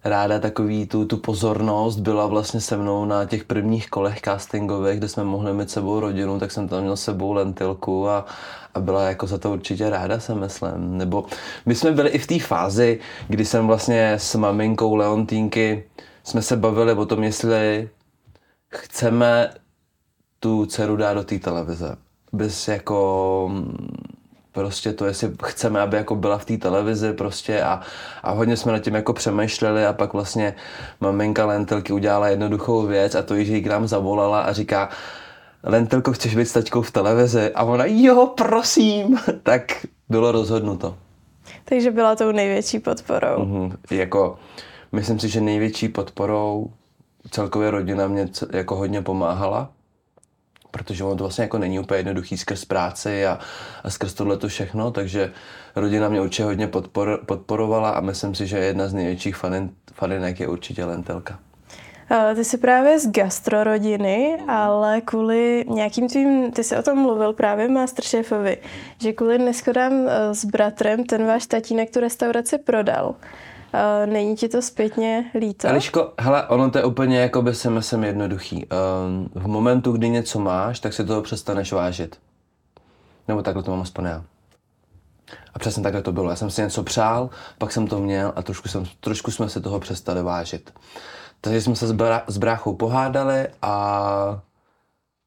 ráda 0.04 0.40
takový 0.40 0.88
tu, 0.88 1.06
tu 1.06 1.18
pozornost, 1.18 1.96
byla 2.00 2.26
vlastně 2.28 2.62
se 2.62 2.78
mnou 2.78 3.06
na 3.06 3.26
těch 3.26 3.44
prvních 3.44 3.90
kolech 3.90 4.22
castingových, 4.22 4.98
kde 4.98 5.08
jsme 5.08 5.24
mohli 5.24 5.54
mít 5.54 5.70
sebou 5.72 6.00
rodinu, 6.00 6.40
tak 6.40 6.52
jsem 6.52 6.68
tam 6.68 6.82
měl 6.82 6.98
sebou 6.98 7.34
lentilku 7.34 8.10
a, 8.10 8.26
a 8.74 8.80
byla 8.80 9.04
jako 9.04 9.28
za 9.28 9.38
to 9.38 9.52
určitě 9.52 9.90
ráda, 9.90 10.20
se 10.20 10.36
myslím. 10.36 10.98
Nebo 10.98 11.26
my 11.66 11.76
jsme 11.76 11.92
byli 11.92 12.10
i 12.10 12.20
v 12.20 12.28
té 12.28 12.40
fázi, 12.40 13.00
kdy 13.28 13.46
jsem 13.46 13.68
vlastně 13.68 14.14
s 14.14 14.36
maminkou 14.36 14.96
Leontínky 14.96 15.84
jsme 16.24 16.42
se 16.42 16.58
bavili 16.58 16.94
o 16.94 17.06
tom, 17.06 17.24
jestli 17.24 17.90
chceme 18.70 19.50
tu 20.40 20.66
dceru 20.66 20.96
dát 20.96 21.14
do 21.14 21.24
té 21.24 21.40
televize. 21.40 21.96
Bez 22.34 22.68
jako 22.68 23.50
mm, 23.52 23.88
prostě 24.52 24.94
to, 24.94 25.06
jestli 25.06 25.32
chceme, 25.46 25.82
aby 25.82 25.98
jako 25.98 26.16
byla 26.16 26.38
v 26.38 26.46
té 26.46 26.58
televizi 26.58 27.14
prostě 27.14 27.64
a, 27.64 27.82
a 28.24 28.32
hodně 28.32 28.58
jsme 28.58 28.72
nad 28.72 28.80
tím 28.80 28.96
jako 28.96 29.14
přemýšleli 29.14 29.86
a 29.86 29.94
pak 29.94 30.14
vlastně 30.14 30.56
maminka 31.00 31.46
Lentilky 31.46 31.94
udělala 31.94 32.28
jednoduchou 32.28 32.86
věc 32.86 33.16
a 33.16 33.22
to, 33.22 33.44
že 33.44 33.56
jí 33.56 33.62
k 33.62 33.68
nám 33.68 33.88
zavolala 33.88 34.42
a 34.42 34.54
říká, 34.54 34.90
Lentelko, 35.64 36.14
chceš 36.14 36.36
být 36.36 36.46
s 36.46 36.54
taťkou 36.54 36.82
v 36.82 36.92
televizi? 36.92 37.52
A 37.54 37.64
ona, 37.64 37.86
jo, 37.88 38.34
prosím. 38.38 39.20
tak 39.44 39.86
bylo 40.10 40.32
rozhodnuto. 40.32 40.98
Takže 41.66 41.92
byla 41.92 42.16
tou 42.16 42.32
největší 42.32 42.80
podporou. 42.80 43.38
Mm-hmm. 43.38 43.78
Jako, 43.92 44.40
myslím 44.92 45.20
si, 45.20 45.30
že 45.30 45.42
největší 45.42 45.90
podporou 45.90 46.72
celkově 47.32 47.72
rodina 47.72 48.08
mě 48.08 48.30
jako 48.54 48.76
hodně 48.76 49.02
pomáhala, 49.02 49.72
protože 50.72 51.04
ono 51.04 51.16
to 51.16 51.24
vlastně 51.24 51.42
jako 51.42 51.58
není 51.58 51.80
úplně 51.80 52.00
jednoduchý 52.00 52.38
skrz 52.38 52.66
práci 52.66 53.26
a, 53.26 53.40
a 53.84 53.90
skrz 53.90 54.14
tohle 54.14 54.38
to 54.38 54.48
všechno, 54.48 54.92
takže 54.92 55.32
rodina 55.76 56.10
mě 56.10 56.22
určitě 56.22 56.44
hodně 56.44 56.68
podpor, 56.68 57.20
podporovala 57.26 57.90
a 57.90 58.02
myslím 58.02 58.36
si, 58.36 58.48
že 58.48 58.58
jedna 58.58 58.88
z 58.88 58.94
největších 58.94 59.36
fanin, 59.36 59.70
faninek 59.94 60.40
je 60.40 60.48
určitě 60.48 60.86
Lentelka. 60.86 61.40
Ty 62.36 62.46
jsi 62.46 62.58
právě 62.58 63.00
z 63.00 63.08
gastrorodiny, 63.08 64.44
ale 64.48 65.02
kvůli 65.02 65.66
nějakým 65.70 66.08
tvým, 66.08 66.52
ty 66.52 66.64
jsi 66.64 66.78
o 66.78 66.84
tom 66.84 66.98
mluvil 66.98 67.34
právě 67.34 67.68
Masterchefovi, 67.68 68.58
že 69.02 69.14
kvůli 69.14 69.38
neschodám 69.38 69.94
e, 69.94 70.36
s 70.36 70.46
bratrem 70.46 71.04
ten 71.04 71.26
váš 71.26 71.46
tatínek 71.46 71.94
tu 71.94 72.00
restauraci 72.00 72.58
prodal. 72.58 73.16
Není 74.06 74.36
ti 74.36 74.50
to 74.50 74.62
zpětně 74.62 75.32
líto? 75.40 75.68
Eliško, 75.68 76.14
hele, 76.20 76.48
ono 76.48 76.72
to 76.72 76.78
je 76.78 76.84
úplně 76.84 77.20
jako 77.20 77.42
by 77.42 77.56
se 77.56 77.70
myslím 77.70 78.04
jednoduchý. 78.04 78.66
Ehm, 78.70 79.30
v 79.36 79.48
momentu, 79.48 79.92
kdy 79.92 80.10
něco 80.10 80.40
máš, 80.40 80.80
tak 80.80 80.94
si 80.94 81.06
toho 81.06 81.22
přestaneš 81.22 81.72
vážit. 81.72 82.20
Nebo 83.28 83.42
takhle 83.42 83.64
to 83.64 83.72
mám 83.72 83.82
aspoň 83.82 84.06
já. 84.06 84.24
A 85.54 85.60
přesně 85.60 85.84
takhle 85.84 86.02
to 86.02 86.12
bylo. 86.12 86.30
Já 86.30 86.36
jsem 86.36 86.50
si 86.50 86.62
něco 86.62 86.84
přál, 86.84 87.30
pak 87.58 87.72
jsem 87.72 87.88
to 87.88 88.00
měl 88.00 88.34
a 88.36 88.42
trošku, 88.42 88.68
jsem, 88.68 88.86
trošku 89.00 89.32
jsme 89.32 89.50
se 89.50 89.62
toho 89.62 89.80
přestali 89.80 90.24
vážit. 90.24 90.74
Takže 91.42 91.62
jsme 91.62 91.76
se 91.76 91.88
s, 91.88 91.92
bra, 91.92 92.24
s 92.28 92.38
bráchou 92.38 92.76
pohádali 92.76 93.48
a 93.62 94.42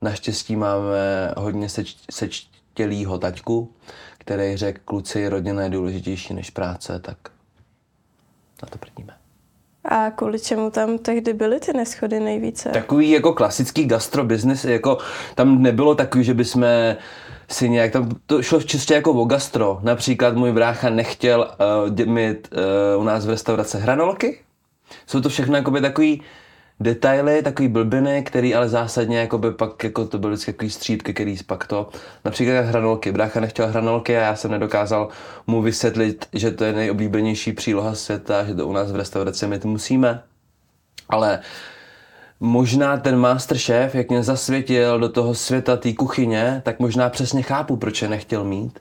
naštěstí 0.02 0.57
máme 0.57 1.33
hodně 1.37 1.69
seč, 1.69 1.97
sečtělýho 2.11 3.19
taťku, 3.19 3.73
který 4.19 4.57
řekl, 4.57 4.81
kluci, 4.85 5.28
rodina 5.28 5.62
je 5.62 5.71
důležitější 5.71 6.35
než 6.35 6.50
práce, 6.50 6.99
tak 6.99 7.16
na 8.62 8.69
to 8.69 8.78
prdíme. 8.78 9.14
A 9.85 10.11
kvůli 10.11 10.40
čemu 10.40 10.71
tam 10.71 10.99
tehdy 10.99 11.33
byly 11.33 11.61
ty 11.61 11.73
neschody 11.73 12.21
nejvíce? 12.21 12.69
Takový 12.69 13.11
jako 13.11 13.33
klasický 13.33 13.85
gastrobiznis, 13.85 14.64
jako 14.64 14.99
tam 15.35 15.62
nebylo 15.62 15.95
takový, 15.95 16.25
že 16.25 16.35
bychom 16.35 16.64
si 17.49 17.69
nějak, 17.69 17.92
tam 17.92 18.09
to 18.26 18.42
šlo 18.42 18.62
čistě 18.62 18.95
jako 18.95 19.12
o 19.12 19.25
gastro. 19.25 19.81
Například 19.83 20.37
můj 20.37 20.52
brácha 20.52 20.90
nechtěl 20.90 21.50
uh, 22.00 22.07
mít 22.07 22.49
uh, 22.97 23.02
u 23.02 23.04
nás 23.04 23.26
v 23.26 23.31
restaurace 23.31 23.78
hranolky. 23.78 24.38
Jsou 25.07 25.21
to 25.21 25.29
všechno 25.29 25.57
jakoby 25.57 25.81
takový 25.81 26.23
detaily, 26.81 27.43
takový 27.43 27.69
blbiny, 27.69 28.23
který 28.23 28.55
ale 28.55 28.69
zásadně 28.69 29.19
jako 29.19 29.39
by 29.39 29.51
pak 29.51 29.85
jako 29.85 30.07
to 30.07 30.19
byly 30.19 30.37
takový 30.39 30.71
střípky, 30.71 31.15
který 31.15 31.37
pak 31.47 31.67
to, 31.67 31.89
například 32.25 32.61
hranolky. 32.61 33.13
Brácha 33.13 33.41
nechtěl 33.41 33.67
hranolky 33.67 34.17
a 34.17 34.21
já 34.21 34.37
jsem 34.37 34.51
nedokázal 34.51 35.09
mu 35.47 35.63
vysvětlit, 35.63 36.27
že 36.33 36.51
to 36.51 36.65
je 36.65 36.73
nejoblíbenější 36.73 37.53
příloha 37.53 37.95
světa, 37.95 38.45
že 38.45 38.55
to 38.55 38.67
u 38.67 38.73
nás 38.73 38.93
v 38.93 38.97
restauraci 38.97 39.47
my 39.47 39.59
to 39.59 39.69
musíme. 39.69 40.23
Ale 41.09 41.41
možná 42.41 42.97
ten 42.97 43.17
masterchef, 43.17 43.95
jak 43.95 44.09
mě 44.09 44.23
zasvětil 44.23 44.99
do 44.99 45.09
toho 45.09 45.35
světa 45.35 45.77
té 45.77 45.93
kuchyně, 45.93 46.63
tak 46.65 46.81
možná 46.81 47.09
přesně 47.09 47.43
chápu, 47.43 47.77
proč 47.77 48.03
je 48.03 48.09
nechtěl 48.09 48.45
mít 48.45 48.79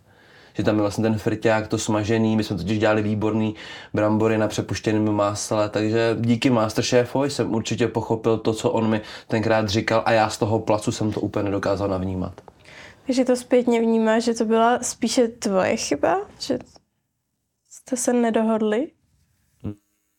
že 0.61 0.65
tam 0.65 0.75
je 0.75 0.81
vlastně 0.81 1.01
ten 1.01 1.17
friťák, 1.17 1.67
to 1.67 1.77
smažený, 1.77 2.35
my 2.35 2.43
jsme 2.43 2.57
totiž 2.57 2.79
dělali 2.79 3.01
výborný 3.01 3.55
brambory 3.93 4.37
na 4.37 4.47
přepuštěném 4.47 5.11
másle, 5.11 5.69
takže 5.69 6.15
díky 6.19 6.49
Masterchefovi 6.49 7.29
jsem 7.29 7.53
určitě 7.53 7.87
pochopil 7.87 8.37
to, 8.37 8.53
co 8.53 8.71
on 8.71 8.89
mi 8.89 9.01
tenkrát 9.27 9.69
říkal 9.69 10.03
a 10.05 10.11
já 10.11 10.29
z 10.29 10.37
toho 10.37 10.59
placu 10.59 10.91
jsem 10.91 11.11
to 11.11 11.19
úplně 11.19 11.43
nedokázal 11.43 11.87
navnímat. 11.87 12.41
Takže 13.05 13.25
to 13.25 13.35
zpětně 13.35 13.81
vnímá, 13.81 14.19
že 14.19 14.33
to 14.33 14.45
byla 14.45 14.79
spíše 14.81 15.27
tvoje 15.27 15.75
chyba? 15.75 16.21
Že 16.39 16.59
jste 17.69 17.97
se 17.97 18.13
nedohodli? 18.13 18.87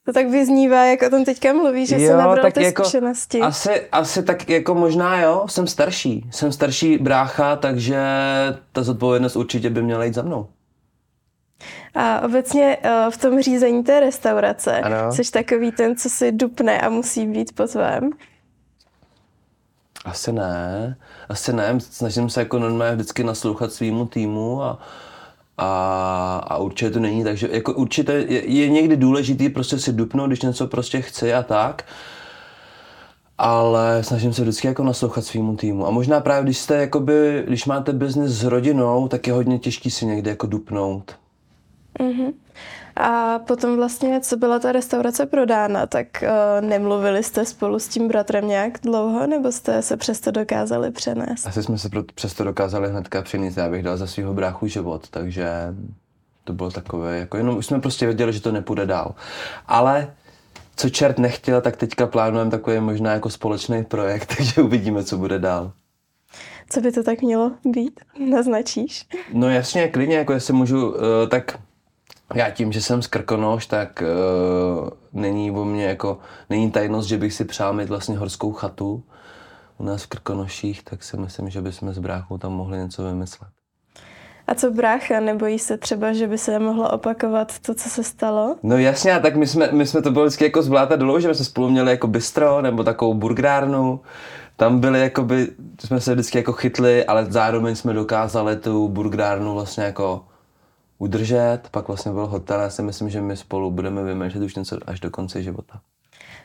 To 0.04 0.12
tak 0.12 0.26
vyznívá, 0.26 0.84
jak 0.84 1.02
o 1.02 1.10
tom 1.10 1.24
teďka 1.24 1.52
mluví, 1.52 1.86
že 1.86 2.00
jo, 2.00 2.10
se 2.10 2.16
nabral 2.16 2.52
ty 2.52 2.62
jako, 2.62 2.84
zkušenosti. 2.84 3.40
Asi, 3.40 3.88
asi 3.92 4.22
tak 4.22 4.48
jako 4.48 4.74
možná 4.74 5.20
jo, 5.20 5.46
jsem 5.48 5.66
starší. 5.66 6.28
Jsem 6.30 6.52
starší 6.52 6.98
brácha, 6.98 7.56
takže 7.56 8.02
ta 8.72 8.82
zodpovědnost 8.82 9.36
určitě 9.36 9.70
by 9.70 9.82
měla 9.82 10.04
jít 10.04 10.14
za 10.14 10.22
mnou. 10.22 10.48
A 11.94 12.20
obecně 12.20 12.78
eh, 12.82 13.06
v 13.10 13.16
tom 13.16 13.42
řízení 13.42 13.84
té 13.84 14.00
restaurace 14.00 14.80
ano. 14.80 15.12
jsi 15.12 15.30
takový 15.30 15.72
ten, 15.72 15.96
co 15.96 16.10
si 16.10 16.32
dupne 16.32 16.80
a 16.80 16.88
musí 16.88 17.26
být 17.26 17.54
po 17.54 17.66
tvém? 17.66 18.10
Asi 20.04 20.32
ne. 20.32 20.96
Asi 21.28 21.52
ne. 21.52 21.80
Snažím 21.80 22.30
se 22.30 22.40
jako 22.40 22.58
normálně 22.58 22.94
vždycky 22.94 23.24
naslouchat 23.24 23.72
svýmu 23.72 24.06
týmu 24.06 24.62
a, 24.62 24.78
a, 25.58 26.44
a 26.48 26.56
určitě 26.56 26.90
to 26.90 27.00
není, 27.00 27.24
takže 27.24 27.48
jako 27.52 27.72
určitě 27.72 28.12
je, 28.12 28.50
je 28.50 28.68
někdy 28.68 28.96
důležitý 28.96 29.48
prostě 29.48 29.78
si 29.78 29.92
dupnout, 29.92 30.26
když 30.26 30.42
něco 30.42 30.66
prostě 30.66 31.00
chci 31.00 31.34
a 31.34 31.42
tak, 31.42 31.84
ale 33.38 34.04
snažím 34.04 34.32
se 34.32 34.42
vždycky 34.42 34.66
jako 34.66 34.84
naslouchat 34.84 35.24
svýmu 35.24 35.56
týmu. 35.56 35.86
A 35.86 35.90
možná 35.90 36.20
právě, 36.20 36.44
když 36.44 36.58
jste 36.58 36.76
jakoby, 36.76 37.44
když 37.46 37.66
máte 37.66 37.92
biznis 37.92 38.30
s 38.30 38.44
rodinou, 38.44 39.08
tak 39.08 39.26
je 39.26 39.32
hodně 39.32 39.58
těžký 39.58 39.90
si 39.90 40.06
někde 40.06 40.30
jako 40.30 40.46
dupnout. 40.46 41.21
Mm-hmm. 42.00 42.32
A 42.96 43.38
potom 43.38 43.76
vlastně, 43.76 44.20
co 44.20 44.36
byla 44.36 44.58
ta 44.58 44.72
restaurace 44.72 45.26
prodána, 45.26 45.86
tak 45.86 46.06
uh, 46.22 46.68
nemluvili 46.68 47.22
jste 47.22 47.44
spolu 47.44 47.78
s 47.78 47.88
tím 47.88 48.08
bratrem 48.08 48.48
nějak 48.48 48.78
dlouho, 48.82 49.26
nebo 49.26 49.52
jste 49.52 49.82
se 49.82 49.96
přesto 49.96 50.30
dokázali 50.30 50.90
přenést? 50.90 51.46
Asi 51.46 51.62
jsme 51.62 51.78
se 51.78 51.88
přesto 52.14 52.44
dokázali 52.44 52.90
hnedka 52.90 53.22
přenést, 53.22 53.56
já 53.56 53.68
bych 53.68 53.82
dal 53.82 53.96
za 53.96 54.06
svého 54.06 54.34
bráchu 54.34 54.66
život, 54.66 55.08
takže 55.10 55.48
to 56.44 56.52
bylo 56.52 56.70
takové, 56.70 57.18
jako 57.18 57.36
jenom 57.36 57.56
už 57.56 57.66
jsme 57.66 57.80
prostě 57.80 58.06
věděli, 58.06 58.32
že 58.32 58.40
to 58.40 58.52
nepůjde 58.52 58.86
dál. 58.86 59.14
Ale 59.66 60.14
co 60.76 60.90
čert 60.90 61.18
nechtěl, 61.18 61.60
tak 61.60 61.76
teďka 61.76 62.06
plánujeme 62.06 62.50
takový 62.50 62.80
možná 62.80 63.12
jako 63.12 63.30
společný 63.30 63.84
projekt, 63.84 64.34
takže 64.36 64.62
uvidíme, 64.62 65.04
co 65.04 65.18
bude 65.18 65.38
dál. 65.38 65.72
Co 66.70 66.80
by 66.80 66.92
to 66.92 67.02
tak 67.02 67.22
mělo 67.22 67.52
být? 67.64 68.00
Naznačíš? 68.30 69.06
No 69.32 69.48
jasně, 69.48 69.88
klidně, 69.88 70.16
jako 70.16 70.32
jestli 70.32 70.52
můžu, 70.52 70.90
uh, 70.90 70.96
tak 71.28 71.58
já 72.34 72.50
tím, 72.50 72.72
že 72.72 72.80
jsem 72.82 73.02
z 73.02 73.06
Krkonoš, 73.06 73.66
tak 73.66 74.02
uh, 74.02 74.88
není 75.12 75.50
o 75.50 75.64
mě 75.64 75.84
jako, 75.84 76.18
není 76.50 76.70
tajnost, 76.70 77.08
že 77.08 77.18
bych 77.18 77.32
si 77.34 77.44
přál 77.44 77.72
mít 77.72 77.88
vlastně 77.88 78.18
horskou 78.18 78.52
chatu 78.52 79.02
u 79.78 79.84
nás 79.84 80.02
v 80.02 80.06
Krkonoších, 80.06 80.82
tak 80.84 81.02
si 81.02 81.16
myslím, 81.16 81.50
že 81.50 81.62
bychom 81.62 81.92
s 81.92 81.98
bráchou 81.98 82.38
tam 82.38 82.52
mohli 82.52 82.78
něco 82.78 83.04
vymyslet. 83.04 83.50
A 84.46 84.54
co 84.54 84.70
brácha, 84.70 85.20
nebojí 85.20 85.58
se 85.58 85.76
třeba, 85.78 86.12
že 86.12 86.28
by 86.28 86.38
se 86.38 86.58
mohlo 86.58 86.90
opakovat 86.90 87.58
to, 87.58 87.74
co 87.74 87.88
se 87.88 88.04
stalo? 88.04 88.56
No 88.62 88.78
jasně, 88.78 89.20
tak 89.20 89.36
my 89.36 89.46
jsme, 89.46 89.68
my 89.72 89.86
jsme 89.86 90.02
to 90.02 90.10
bylo 90.10 90.24
vždycky 90.24 90.44
jako 90.44 90.62
zvládat 90.62 90.96
dlouho, 90.96 91.20
že 91.20 91.34
jsme 91.34 91.44
spolu 91.44 91.70
měli 91.70 91.90
jako 91.90 92.06
bistro 92.06 92.62
nebo 92.62 92.84
takovou 92.84 93.14
burgerárnu. 93.14 94.00
Tam 94.56 94.80
byli 94.80 95.00
jakoby, 95.00 95.48
jsme 95.86 96.00
se 96.00 96.14
vždycky 96.14 96.38
jako 96.38 96.52
chytli, 96.52 97.04
ale 97.04 97.26
zároveň 97.28 97.76
jsme 97.76 97.92
dokázali 97.92 98.56
tu 98.56 98.88
burgerárnu 98.88 99.54
vlastně 99.54 99.84
jako 99.84 100.24
udržet, 101.02 101.60
pak 101.70 101.88
vlastně 101.88 102.12
byl 102.12 102.26
hotel. 102.26 102.60
Já 102.60 102.70
si 102.70 102.82
myslím, 102.82 103.10
že 103.10 103.20
my 103.20 103.36
spolu 103.36 103.70
budeme 103.70 104.02
vymýšlet 104.02 104.42
už 104.42 104.54
něco 104.54 104.78
až 104.86 105.00
do 105.00 105.10
konce 105.10 105.42
života. 105.42 105.80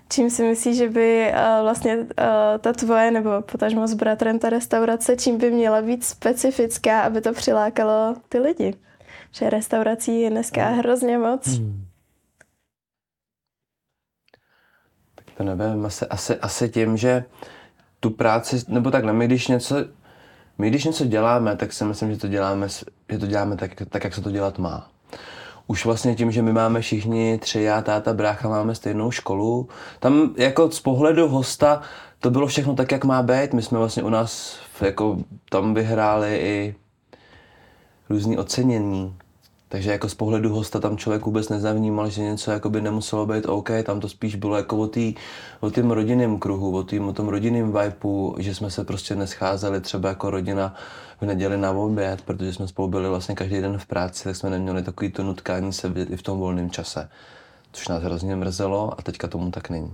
Čím 0.09 0.29
si 0.29 0.43
myslíš, 0.43 0.77
že 0.77 0.89
by 0.89 1.31
uh, 1.31 1.61
vlastně 1.61 1.97
uh, 1.97 2.05
ta 2.59 2.73
tvoje 2.73 3.11
nebo 3.11 3.41
potažmo 3.41 3.87
s 3.87 3.93
bratrem 3.93 4.39
ta 4.39 4.49
restaurace, 4.49 5.15
čím 5.15 5.37
by 5.37 5.51
měla 5.51 5.81
být 5.81 6.05
specifická, 6.05 7.01
aby 7.01 7.21
to 7.21 7.33
přilákalo 7.33 8.15
ty 8.29 8.39
lidi? 8.39 8.73
Že 9.31 9.49
restaurací 9.49 10.21
je 10.21 10.29
dneska 10.29 10.65
hmm. 10.65 10.77
hrozně 10.77 11.17
moc. 11.17 11.47
Hmm. 11.47 11.85
Tak 15.15 15.25
to 15.37 15.43
nevím, 15.43 15.85
asi, 15.85 16.05
asi, 16.05 16.35
asi 16.35 16.69
tím, 16.69 16.97
že 16.97 17.25
tu 17.99 18.09
práci, 18.09 18.57
nebo 18.67 18.91
takhle, 18.91 19.13
my 19.13 19.25
když 19.25 19.47
něco 19.47 19.75
my 20.57 20.69
když 20.69 20.85
něco 20.85 21.05
děláme, 21.05 21.55
tak 21.55 21.73
si 21.73 21.85
myslím, 21.85 22.11
že 22.11 22.17
to 22.17 22.27
děláme, 22.27 22.67
že 23.09 23.19
to 23.19 23.27
děláme 23.27 23.55
tak, 23.55 23.71
tak, 23.89 24.03
jak 24.03 24.15
se 24.15 24.21
to 24.21 24.31
dělat 24.31 24.57
má. 24.57 24.87
Už 25.67 25.85
vlastně 25.85 26.15
tím, 26.15 26.31
že 26.31 26.41
my 26.41 26.53
máme 26.53 26.81
všichni 26.81 27.37
tři, 27.37 27.61
já, 27.61 27.81
táta, 27.81 28.13
brácha, 28.13 28.49
máme 28.49 28.75
stejnou 28.75 29.11
školu, 29.11 29.69
tam 29.99 30.33
jako 30.37 30.71
z 30.71 30.79
pohledu 30.79 31.27
hosta 31.27 31.81
to 32.19 32.29
bylo 32.29 32.47
všechno 32.47 32.75
tak, 32.75 32.91
jak 32.91 33.05
má 33.05 33.23
být. 33.23 33.53
My 33.53 33.61
jsme 33.61 33.77
vlastně 33.77 34.03
u 34.03 34.09
nás 34.09 34.59
jako 34.81 35.17
tam 35.49 35.73
vyhráli 35.73 36.37
i 36.37 36.75
různý 38.09 38.37
ocenění. 38.37 39.15
Takže 39.69 39.91
jako 39.91 40.09
z 40.09 40.15
pohledu 40.15 40.50
hosta 40.50 40.79
tam 40.79 40.97
člověk 40.97 41.25
vůbec 41.25 41.50
nezavnímal, 41.50 42.09
že 42.09 42.21
něco 42.21 42.51
jako 42.51 42.69
by 42.69 42.81
nemuselo 42.81 43.25
být 43.25 43.45
OK, 43.45 43.69
tam 43.83 44.00
to 44.00 44.09
spíš 44.09 44.36
bylo 44.36 44.57
jako 44.57 44.77
o, 44.77 44.88
tý, 44.88 45.15
o 45.59 45.71
tým 45.71 45.91
rodinném 45.91 46.39
kruhu, 46.39 46.75
o, 46.77 46.83
tým, 46.83 47.07
o 47.07 47.13
tom 47.13 47.27
rodinném 47.27 47.74
vibeu, 47.74 48.36
že 48.39 48.55
jsme 48.55 48.71
se 48.71 48.83
prostě 48.83 49.15
nescházeli 49.15 49.81
třeba 49.81 50.09
jako 50.09 50.29
rodina 50.29 50.75
v 51.21 51.25
neděli 51.25 51.57
na 51.57 51.71
oběd, 51.71 52.21
protože 52.21 52.53
jsme 52.53 52.67
spolu 52.67 52.88
byli 52.88 53.09
vlastně 53.09 53.36
každý 53.36 53.62
den 53.62 53.77
v 53.77 53.86
práci, 53.86 54.24
tak 54.24 54.36
jsme 54.36 54.50
neměli 54.50 54.83
takový 54.83 55.12
to 55.12 55.24
nutkání 55.24 55.74
se 55.74 55.89
vidět 55.89 56.09
i 56.09 56.17
v 56.17 56.24
tom 56.24 56.39
volném 56.39 56.69
čase, 56.69 57.09
což 57.71 57.88
nás 57.88 58.03
hrozně 58.03 58.36
mrzelo 58.36 59.00
a 59.00 59.01
teďka 59.01 59.27
tomu 59.27 59.51
tak 59.51 59.69
není. 59.69 59.93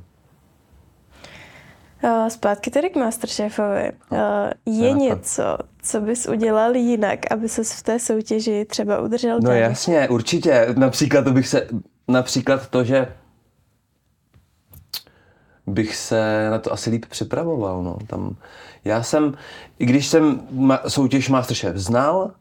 Uh, 2.03 2.27
zpátky 2.27 2.71
tedy 2.71 2.89
k 2.89 2.95
Masterchefovi. 2.95 3.91
Uh, 4.09 4.19
je 4.65 4.93
no, 4.93 4.99
něco, 4.99 5.57
co 5.81 6.01
bys 6.01 6.25
udělal 6.25 6.75
jinak, 6.75 7.31
aby 7.31 7.49
ses 7.49 7.71
v 7.71 7.83
té 7.83 7.99
soutěži 7.99 8.65
třeba 8.65 9.01
udržel 9.01 9.39
No 9.41 9.51
jasně, 9.51 10.09
určitě. 10.09 10.67
Například 10.77 11.21
to 11.21 11.31
bych 11.31 11.47
se, 11.47 11.67
například 12.07 12.67
to, 12.67 12.83
že 12.83 13.07
bych 15.67 15.95
se 15.95 16.49
na 16.49 16.59
to 16.59 16.73
asi 16.73 16.89
líp 16.89 17.05
připravoval. 17.05 17.83
No. 17.83 17.97
Tam, 18.07 18.35
já 18.85 19.03
jsem, 19.03 19.33
i 19.79 19.85
když 19.85 20.07
jsem 20.07 20.41
ma, 20.51 20.79
soutěž 20.87 21.29
Masterchef 21.29 21.75
znal, 21.75 22.31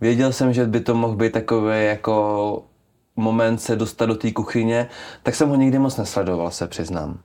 věděl 0.00 0.32
jsem, 0.32 0.52
že 0.52 0.66
by 0.66 0.80
to 0.80 0.94
mohl 0.94 1.16
být 1.16 1.32
takové 1.32 1.84
jako 1.84 2.64
moment 3.16 3.58
se 3.58 3.76
dostat 3.76 4.06
do 4.06 4.14
té 4.14 4.32
kuchyně, 4.32 4.88
tak 5.22 5.34
jsem 5.34 5.48
ho 5.48 5.54
nikdy 5.54 5.78
moc 5.78 5.96
nesledoval, 5.96 6.50
se 6.50 6.66
přiznám. 6.66 7.18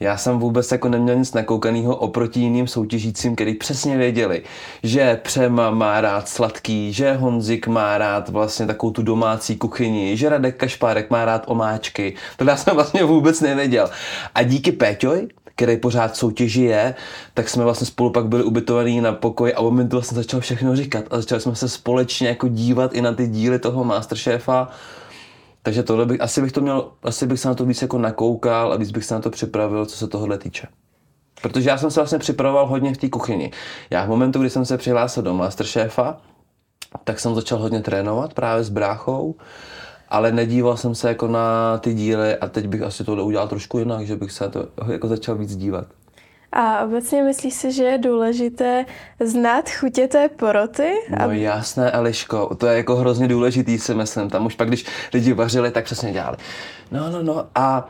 Já 0.00 0.16
jsem 0.16 0.38
vůbec 0.38 0.72
jako 0.72 0.88
neměl 0.88 1.16
nic 1.16 1.32
nakoukaného 1.32 1.96
oproti 1.96 2.40
jiným 2.40 2.66
soutěžícím, 2.66 3.34
který 3.34 3.54
přesně 3.54 3.96
věděli, 3.96 4.42
že 4.82 5.20
Přema 5.22 5.70
má 5.70 6.00
rád 6.00 6.28
sladký, 6.28 6.92
že 6.92 7.12
Honzik 7.12 7.66
má 7.66 7.98
rád 7.98 8.28
vlastně 8.28 8.66
takovou 8.66 8.92
tu 8.92 9.02
domácí 9.02 9.56
kuchyni, 9.56 10.16
že 10.16 10.28
Radek 10.28 10.56
Kašpárek 10.56 11.10
má 11.10 11.24
rád 11.24 11.44
omáčky. 11.46 12.14
To 12.36 12.44
já 12.44 12.56
jsem 12.56 12.74
vlastně 12.74 13.04
vůbec 13.04 13.40
nevěděl. 13.40 13.90
A 14.34 14.42
díky 14.42 14.72
Péťoj, 14.72 15.28
který 15.54 15.76
pořád 15.76 16.16
soutěži 16.16 16.62
je, 16.62 16.94
tak 17.34 17.48
jsme 17.48 17.64
vlastně 17.64 17.86
spolu 17.86 18.10
pak 18.10 18.26
byli 18.26 18.44
ubytovaní 18.44 19.00
na 19.00 19.12
pokoji 19.12 19.54
a 19.54 19.60
on 19.60 19.74
mi 19.74 19.88
to 19.88 19.96
vlastně 19.96 20.16
začal 20.16 20.40
všechno 20.40 20.76
říkat 20.76 21.04
a 21.10 21.16
začali 21.16 21.40
jsme 21.40 21.54
se 21.54 21.68
společně 21.68 22.28
jako 22.28 22.48
dívat 22.48 22.94
i 22.94 23.02
na 23.02 23.12
ty 23.12 23.28
díly 23.28 23.58
toho 23.58 23.84
Masterchefa 23.84 24.68
takže 25.64 25.82
tohle 25.82 26.06
bych, 26.06 26.20
asi 26.20 26.42
bych 26.42 26.52
to 26.52 26.60
měl, 26.60 26.90
asi 27.02 27.26
bych 27.26 27.40
se 27.40 27.48
na 27.48 27.54
to 27.54 27.64
víc 27.64 27.82
jako 27.82 27.98
nakoukal 27.98 28.72
a 28.72 28.76
víc 28.76 28.90
bych 28.90 29.04
se 29.04 29.14
na 29.14 29.20
to 29.20 29.30
připravil, 29.30 29.86
co 29.86 29.96
se 29.96 30.08
tohohle 30.08 30.38
týče. 30.38 30.66
Protože 31.42 31.70
já 31.70 31.78
jsem 31.78 31.90
se 31.90 32.00
vlastně 32.00 32.18
připravoval 32.18 32.66
hodně 32.66 32.94
v 32.94 32.96
té 32.96 33.08
kuchyni. 33.08 33.50
Já 33.90 34.04
v 34.04 34.08
momentu, 34.08 34.40
kdy 34.40 34.50
jsem 34.50 34.64
se 34.64 34.78
přihlásil 34.78 35.22
do 35.22 35.34
Masterchefa, 35.34 36.20
tak 37.04 37.20
jsem 37.20 37.34
začal 37.34 37.58
hodně 37.58 37.80
trénovat 37.80 38.34
právě 38.34 38.64
s 38.64 38.68
bráchou, 38.68 39.34
ale 40.08 40.32
nedíval 40.32 40.76
jsem 40.76 40.94
se 40.94 41.08
jako 41.08 41.28
na 41.28 41.78
ty 41.78 41.94
díly 41.94 42.36
a 42.36 42.48
teď 42.48 42.66
bych 42.66 42.82
asi 42.82 43.04
tohle 43.04 43.22
udělal 43.22 43.48
trošku 43.48 43.78
jinak, 43.78 44.06
že 44.06 44.16
bych 44.16 44.32
se 44.32 44.48
to 44.48 44.68
jako 44.92 45.08
začal 45.08 45.34
víc 45.34 45.56
dívat. 45.56 45.86
A 46.56 46.84
obecně 46.84 47.22
myslíš 47.22 47.54
si, 47.54 47.72
že 47.72 47.84
je 47.84 47.98
důležité 47.98 48.86
znát 49.20 49.70
chutě 49.70 50.08
té 50.08 50.28
poroty? 50.28 50.92
No 51.20 51.30
jasné, 51.30 51.90
Eliško, 51.90 52.54
to 52.54 52.66
je 52.66 52.76
jako 52.76 52.96
hrozně 52.96 53.28
důležitý, 53.28 53.78
si 53.78 53.94
myslím. 53.94 54.30
Tam 54.30 54.46
už 54.46 54.54
pak, 54.54 54.68
když 54.68 54.86
lidi 55.14 55.32
vařili, 55.32 55.70
tak 55.70 55.84
přesně 55.84 56.12
dělali. 56.12 56.36
No, 56.92 57.10
no, 57.10 57.22
no 57.22 57.46
a 57.54 57.88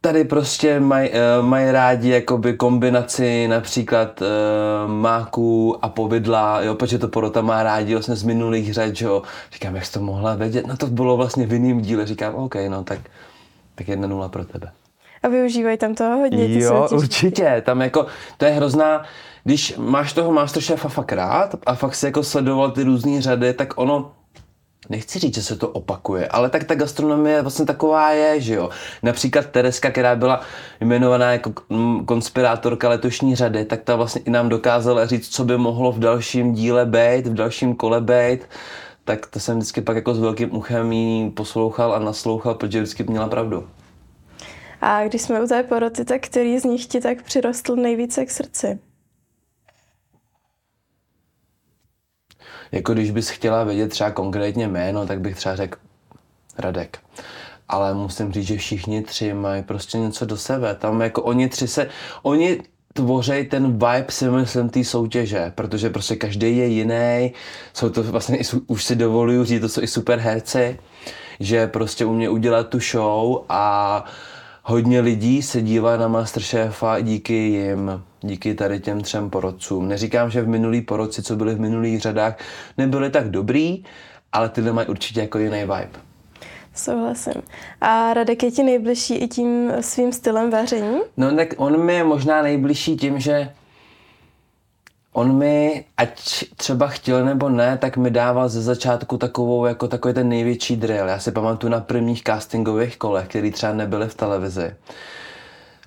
tady 0.00 0.24
prostě 0.24 0.80
mají 0.80 1.10
uh, 1.10 1.46
maj 1.46 1.72
rádi 1.72 2.10
jakoby 2.10 2.54
kombinaci 2.54 3.48
například 3.48 4.22
uh, 4.22 4.90
máků 4.92 5.76
a 5.82 5.88
povidla, 5.88 6.62
jo, 6.62 6.74
protože 6.74 6.98
to 6.98 7.08
porota 7.08 7.40
má 7.40 7.62
rádi 7.62 7.94
vlastně 7.94 8.16
z 8.16 8.22
minulých 8.22 8.74
řad, 8.74 9.00
jo. 9.00 9.22
Říkám, 9.52 9.74
jak 9.74 9.84
jsi 9.84 9.92
to 9.92 10.00
mohla 10.00 10.34
vědět? 10.34 10.66
No 10.66 10.76
to 10.76 10.86
bylo 10.86 11.16
vlastně 11.16 11.46
v 11.46 11.52
jiném 11.52 11.80
díle. 11.80 12.06
Říkám, 12.06 12.34
OK, 12.34 12.54
no 12.68 12.84
tak, 12.84 12.98
tak 13.74 13.88
jedna 13.88 14.08
nula 14.08 14.28
pro 14.28 14.44
tebe 14.44 14.70
a 15.24 15.28
využívají 15.28 15.78
tam 15.78 15.94
toho 15.94 16.16
hodně. 16.18 16.46
Ty 16.46 16.60
jo, 16.60 16.86
soutěž. 16.88 17.02
určitě. 17.02 17.62
Tam 17.66 17.80
jako, 17.80 18.06
to 18.36 18.44
je 18.44 18.50
hrozná, 18.50 19.02
když 19.44 19.74
máš 19.76 20.12
toho 20.12 20.32
Masterchefa 20.32 20.88
fakt 20.88 21.12
rád 21.12 21.54
a 21.66 21.74
fakt 21.74 21.94
si 21.94 22.06
jako 22.06 22.22
sledoval 22.22 22.70
ty 22.70 22.82
různé 22.82 23.22
řady, 23.22 23.54
tak 23.54 23.72
ono 23.76 24.12
Nechci 24.88 25.18
říct, 25.18 25.34
že 25.34 25.42
se 25.42 25.56
to 25.56 25.68
opakuje, 25.68 26.28
ale 26.28 26.50
tak 26.50 26.64
ta 26.64 26.74
gastronomie 26.74 27.42
vlastně 27.42 27.66
taková 27.66 28.10
je, 28.10 28.40
že 28.40 28.54
jo. 28.54 28.70
Například 29.02 29.46
Tereska, 29.46 29.90
která 29.90 30.16
byla 30.16 30.40
jmenovaná 30.80 31.32
jako 31.32 31.52
konspirátorka 32.06 32.88
letošní 32.88 33.36
řady, 33.36 33.64
tak 33.64 33.82
ta 33.82 33.96
vlastně 33.96 34.20
i 34.24 34.30
nám 34.30 34.48
dokázala 34.48 35.06
říct, 35.06 35.28
co 35.28 35.44
by 35.44 35.56
mohlo 35.56 35.92
v 35.92 35.98
dalším 35.98 36.52
díle 36.52 36.86
být, 36.86 37.26
v 37.26 37.34
dalším 37.34 37.74
kole 37.74 38.00
být. 38.00 38.40
Tak 39.04 39.26
to 39.26 39.40
jsem 39.40 39.56
vždycky 39.56 39.80
pak 39.80 39.96
jako 39.96 40.14
s 40.14 40.18
velkým 40.18 40.56
uchem 40.56 40.92
jí 40.92 41.30
poslouchal 41.30 41.94
a 41.94 41.98
naslouchal, 41.98 42.54
protože 42.54 42.80
vždycky 42.80 43.04
měla 43.04 43.28
pravdu. 43.28 43.64
A 44.86 45.04
když 45.04 45.22
jsme 45.22 45.42
u 45.42 45.46
té 45.46 45.62
poroty, 45.62 46.04
tak 46.04 46.22
který 46.22 46.58
z 46.58 46.64
nich 46.64 46.86
ti 46.86 47.00
tak 47.00 47.22
přirostl 47.22 47.76
nejvíce 47.76 48.26
k 48.26 48.30
srdci? 48.30 48.78
Jako 52.72 52.94
když 52.94 53.10
bys 53.10 53.28
chtěla 53.28 53.64
vědět 53.64 53.88
třeba 53.88 54.10
konkrétně 54.10 54.68
jméno, 54.68 55.06
tak 55.06 55.20
bych 55.20 55.36
třeba 55.36 55.56
řekl 55.56 55.78
Radek. 56.58 56.98
Ale 57.68 57.94
musím 57.94 58.32
říct, 58.32 58.46
že 58.46 58.56
všichni 58.56 59.02
tři 59.02 59.34
mají 59.34 59.62
prostě 59.62 59.98
něco 59.98 60.26
do 60.26 60.36
sebe. 60.36 60.74
Tam 60.74 61.00
jako 61.00 61.22
oni 61.22 61.48
tři 61.48 61.68
se, 61.68 61.88
oni 62.22 62.62
tvoří 62.92 63.44
ten 63.44 63.72
vibe, 63.72 64.06
si 64.08 64.28
myslím, 64.28 64.68
té 64.68 64.84
soutěže, 64.84 65.52
protože 65.54 65.90
prostě 65.90 66.16
každý 66.16 66.56
je 66.56 66.66
jiný. 66.66 67.32
Jsou 67.72 67.90
to 67.90 68.02
vlastně, 68.02 68.38
už 68.66 68.84
si 68.84 68.96
dovoluju 68.96 69.44
říct, 69.44 69.60
to 69.60 69.68
jsou 69.68 69.82
i 69.82 69.86
super 69.86 70.18
herci, 70.18 70.78
že 71.40 71.66
prostě 71.66 72.04
umě 72.04 72.28
udělat 72.28 72.68
tu 72.68 72.80
show 72.80 73.44
a 73.48 74.04
hodně 74.64 75.00
lidí 75.00 75.42
se 75.42 75.62
dívá 75.62 75.96
na 75.96 76.08
Masterchefa 76.08 77.00
díky 77.00 77.34
jim, 77.34 78.02
díky 78.20 78.54
tady 78.54 78.80
těm 78.80 79.00
třem 79.00 79.30
porodcům. 79.30 79.88
Neříkám, 79.88 80.30
že 80.30 80.42
v 80.42 80.48
minulý 80.48 80.80
porodci, 80.80 81.22
co 81.22 81.36
byli 81.36 81.54
v 81.54 81.60
minulých 81.60 82.00
řadách, 82.00 82.36
nebyli 82.78 83.10
tak 83.10 83.30
dobrý, 83.30 83.84
ale 84.32 84.48
tyhle 84.48 84.72
mají 84.72 84.88
určitě 84.88 85.20
jako 85.20 85.38
jiný 85.38 85.60
vibe. 85.60 85.90
Souhlasím. 86.74 87.42
A 87.80 88.14
Radek 88.14 88.42
je 88.42 88.50
ti 88.50 88.62
nejbližší 88.62 89.14
i 89.14 89.28
tím 89.28 89.72
svým 89.80 90.12
stylem 90.12 90.50
vaření? 90.50 90.98
No 91.16 91.36
tak 91.36 91.48
on 91.56 91.84
mi 91.84 91.94
je 91.94 92.04
možná 92.04 92.42
nejbližší 92.42 92.96
tím, 92.96 93.20
že 93.20 93.50
On 95.16 95.32
mi, 95.38 95.84
ať 95.96 96.44
třeba 96.56 96.86
chtěl 96.88 97.24
nebo 97.24 97.48
ne, 97.48 97.78
tak 97.78 97.96
mi 97.96 98.10
dával 98.10 98.48
ze 98.48 98.62
začátku 98.62 99.18
takovou, 99.18 99.66
jako 99.66 99.88
takový 99.88 100.14
ten 100.14 100.28
největší 100.28 100.76
drill. 100.76 101.08
Já 101.08 101.18
si 101.18 101.32
pamatuju 101.32 101.70
na 101.70 101.80
prvních 101.80 102.22
castingových 102.22 102.96
kolech, 102.96 103.28
které 103.28 103.50
třeba 103.50 103.72
nebyly 103.72 104.08
v 104.08 104.14
televizi. 104.14 104.74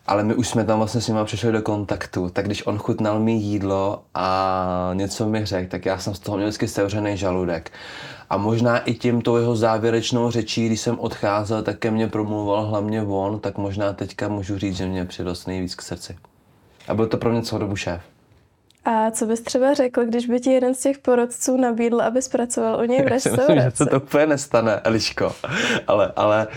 Ale 0.06 0.24
my 0.24 0.36
už 0.36 0.48
jsme 0.48 0.64
tam 0.64 0.78
vlastně 0.78 1.02
s 1.02 1.08
ním 1.08 1.18
přišli 1.24 1.52
do 1.52 1.62
kontaktu, 1.62 2.30
tak 2.30 2.46
když 2.46 2.68
on 2.68 2.78
chutnal 2.78 3.20
mi 3.20 3.32
jídlo 3.32 4.04
a 4.14 4.92
něco 4.94 5.30
mi 5.30 5.46
řekl, 5.46 5.72
tak 5.72 5.86
já 5.86 5.98
jsem 6.00 6.16
z 6.16 6.20
toho 6.20 6.38
měl 6.38 6.48
vždycky 6.48 6.68
sevřený 6.68 7.18
žaludek. 7.18 7.72
A 8.30 8.38
možná 8.38 8.80
i 8.80 8.94
tím 8.94 9.22
tou 9.22 9.38
jeho 9.38 9.56
závěrečnou 9.56 10.32
řečí, 10.32 10.66
když 10.66 10.82
jsem 10.82 11.00
odcházel, 11.00 11.64
tak 11.64 11.80
ke 11.80 11.92
mně 11.92 12.08
promluval 12.08 12.66
hlavně 12.66 13.04
on, 13.04 13.40
tak 13.40 13.58
možná 13.58 13.94
teďka 13.94 14.28
můžu 14.28 14.58
říct, 14.58 14.78
že 14.78 14.86
mě 14.86 15.06
přirost 15.06 15.48
nejvíc 15.48 15.76
k 15.76 15.82
srdci. 15.82 16.18
A 16.88 16.94
byl 16.94 17.08
to 17.08 17.18
pro 17.18 17.32
mě 17.32 17.42
celou 17.42 17.60
dobu 17.60 17.76
šéf. 17.76 18.02
A 18.88 19.12
co 19.12 19.26
bys 19.26 19.42
třeba 19.42 19.74
řekl, 19.74 20.06
když 20.06 20.26
by 20.26 20.40
ti 20.40 20.52
jeden 20.52 20.76
z 20.76 20.80
těch 20.80 20.98
porodců 20.98 21.58
nabídl, 21.58 22.02
aby 22.02 22.22
zpracoval 22.22 22.80
u 22.80 22.84
něj 22.84 23.02
v 23.04 23.08
restauraci? 23.08 23.52
Myslím, 23.52 23.72
že 23.72 23.78
se 23.78 23.86
to 23.86 23.98
úplně 23.98 24.26
nestane, 24.26 24.76
Eliško. 24.76 25.34
Ale, 25.88 26.12
ale 26.16 26.48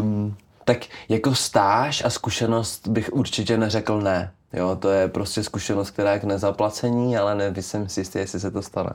um, 0.00 0.36
tak 0.64 0.78
jako 1.08 1.34
stáž 1.34 2.04
a 2.04 2.10
zkušenost 2.10 2.88
bych 2.88 3.12
určitě 3.12 3.56
neřekl 3.56 4.00
ne. 4.00 4.32
Jo, 4.52 4.76
to 4.76 4.90
je 4.90 5.08
prostě 5.08 5.42
zkušenost, 5.42 5.90
která 5.90 6.12
je 6.12 6.18
k 6.18 6.24
nezaplacení, 6.24 7.16
ale 7.16 7.34
nevím 7.34 7.88
si 7.88 8.00
jistý, 8.00 8.18
jestli 8.18 8.40
se 8.40 8.50
to 8.50 8.62
stane. 8.62 8.90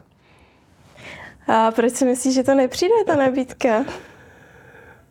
A 1.48 1.72
proč 1.72 1.94
si 1.94 2.06
myslíš, 2.06 2.36
že 2.36 2.44
to 2.44 2.56
nepřijde, 2.56 2.94
ta 3.06 3.16
nabídka? 3.16 3.86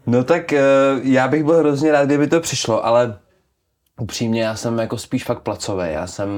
No 0.06 0.24
tak 0.24 0.52
eh, 0.52 0.62
já 1.02 1.28
bych 1.28 1.44
byl 1.44 1.58
hrozně 1.58 1.92
rád, 1.92 2.04
kdyby 2.04 2.26
to 2.26 2.40
přišlo, 2.40 2.86
ale 2.86 3.18
upřímně 4.00 4.42
já 4.42 4.56
jsem 4.56 4.78
jako 4.78 4.98
spíš 4.98 5.24
fakt 5.24 5.42
placový. 5.42 5.92
Já 5.92 6.06
jsem 6.06 6.28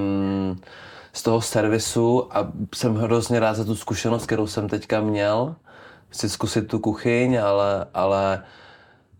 z 1.12 1.22
toho 1.22 1.40
servisu 1.40 2.36
a 2.36 2.52
jsem 2.74 2.94
hrozně 2.94 3.40
rád 3.40 3.54
za 3.54 3.64
tu 3.64 3.76
zkušenost, 3.76 4.26
kterou 4.26 4.46
jsem 4.46 4.68
teďka 4.68 5.00
měl. 5.00 5.56
Chci 6.08 6.28
zkusit 6.28 6.62
tu 6.62 6.78
kuchyň, 6.78 7.40
ale, 7.40 7.86
ale, 7.94 8.44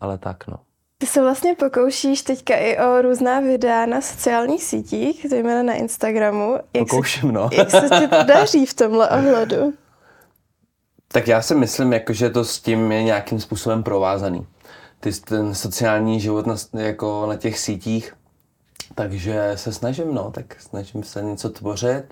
ale 0.01 0.18
tak 0.18 0.46
no. 0.46 0.57
Ty 0.99 1.07
se 1.07 1.22
vlastně 1.22 1.55
pokoušíš 1.55 2.22
teďka 2.22 2.57
i 2.57 2.79
o 2.79 3.03
různá 3.03 3.40
videa 3.40 3.87
na 3.87 4.01
sociálních 4.01 4.64
sítích, 4.64 5.27
zejména 5.31 5.62
na 5.62 5.72
Instagramu. 5.72 6.53
Jak 6.53 6.88
Pokouším, 6.88 7.29
se, 7.29 7.33
no. 7.33 7.49
jak 7.53 7.70
se 7.70 7.81
ti 7.81 8.09
to 8.09 8.22
daří 8.22 8.66
v 8.66 8.75
tomhle 8.75 9.09
ohledu? 9.18 9.75
Tak 11.09 11.29
já 11.29 11.42
si 11.42 11.55
myslím, 11.55 11.92
jako, 11.92 12.12
že 12.12 12.31
to 12.31 12.44
s 12.44 12.61
tím 12.61 12.92
je 12.92 13.03
nějakým 13.03 13.40
způsobem 13.40 13.83
provázaný. 13.83 14.46
Ty, 15.01 15.12
ten 15.12 15.55
sociální 15.55 16.20
život 16.20 16.46
na, 16.46 16.57
jako 16.72 17.27
na 17.27 17.37
těch 17.37 17.59
sítích 17.59 18.14
takže 18.94 19.53
se 19.55 19.72
snažím, 19.72 20.14
no, 20.14 20.31
tak 20.31 20.61
snažím 20.61 21.03
se 21.03 21.22
něco 21.22 21.51
tvořit, 21.51 22.05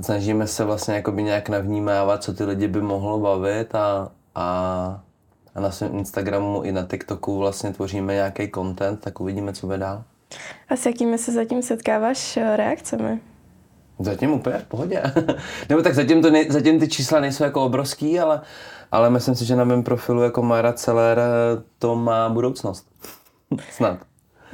snažíme 0.00 0.46
se 0.46 0.64
vlastně 0.64 0.94
jakoby 0.94 1.22
nějak 1.22 1.48
navnímávat, 1.48 2.22
co 2.22 2.34
ty 2.34 2.44
lidi 2.44 2.68
by 2.68 2.80
mohlo 2.80 3.18
bavit 3.18 3.74
a, 3.74 4.10
a, 4.34 5.00
a 5.54 5.60
na 5.60 5.70
svém 5.70 5.98
Instagramu 5.98 6.62
i 6.62 6.72
na 6.72 6.86
TikToku 6.86 7.38
vlastně 7.38 7.72
tvoříme 7.72 8.14
nějaký 8.14 8.50
content, 8.54 9.00
tak 9.00 9.20
uvidíme, 9.20 9.52
co 9.52 9.66
bude 9.66 9.78
dál. 9.78 10.04
A 10.68 10.76
s 10.76 10.86
jakými 10.86 11.18
se 11.18 11.32
zatím 11.32 11.62
setkáváš 11.62 12.36
eh, 12.36 12.56
reakcemi? 12.56 13.20
Zatím 13.98 14.30
úplně 14.30 14.58
v 14.58 14.64
pohodě. 14.64 15.02
Nebo 15.68 15.82
tak 15.82 15.94
zatím, 15.94 16.22
to 16.22 16.30
nej, 16.30 16.46
zatím 16.50 16.80
ty 16.80 16.88
čísla 16.88 17.20
nejsou 17.20 17.44
jako 17.44 17.64
obrovský, 17.64 18.20
ale, 18.20 18.40
ale 18.92 19.10
myslím 19.10 19.34
si, 19.34 19.44
že 19.44 19.56
na 19.56 19.64
mém 19.64 19.82
profilu 19.82 20.22
jako 20.22 20.42
Mara 20.42 20.72
Celer 20.72 21.18
to 21.78 21.96
má 21.96 22.28
budoucnost. 22.28 22.86
Snad. 23.70 23.98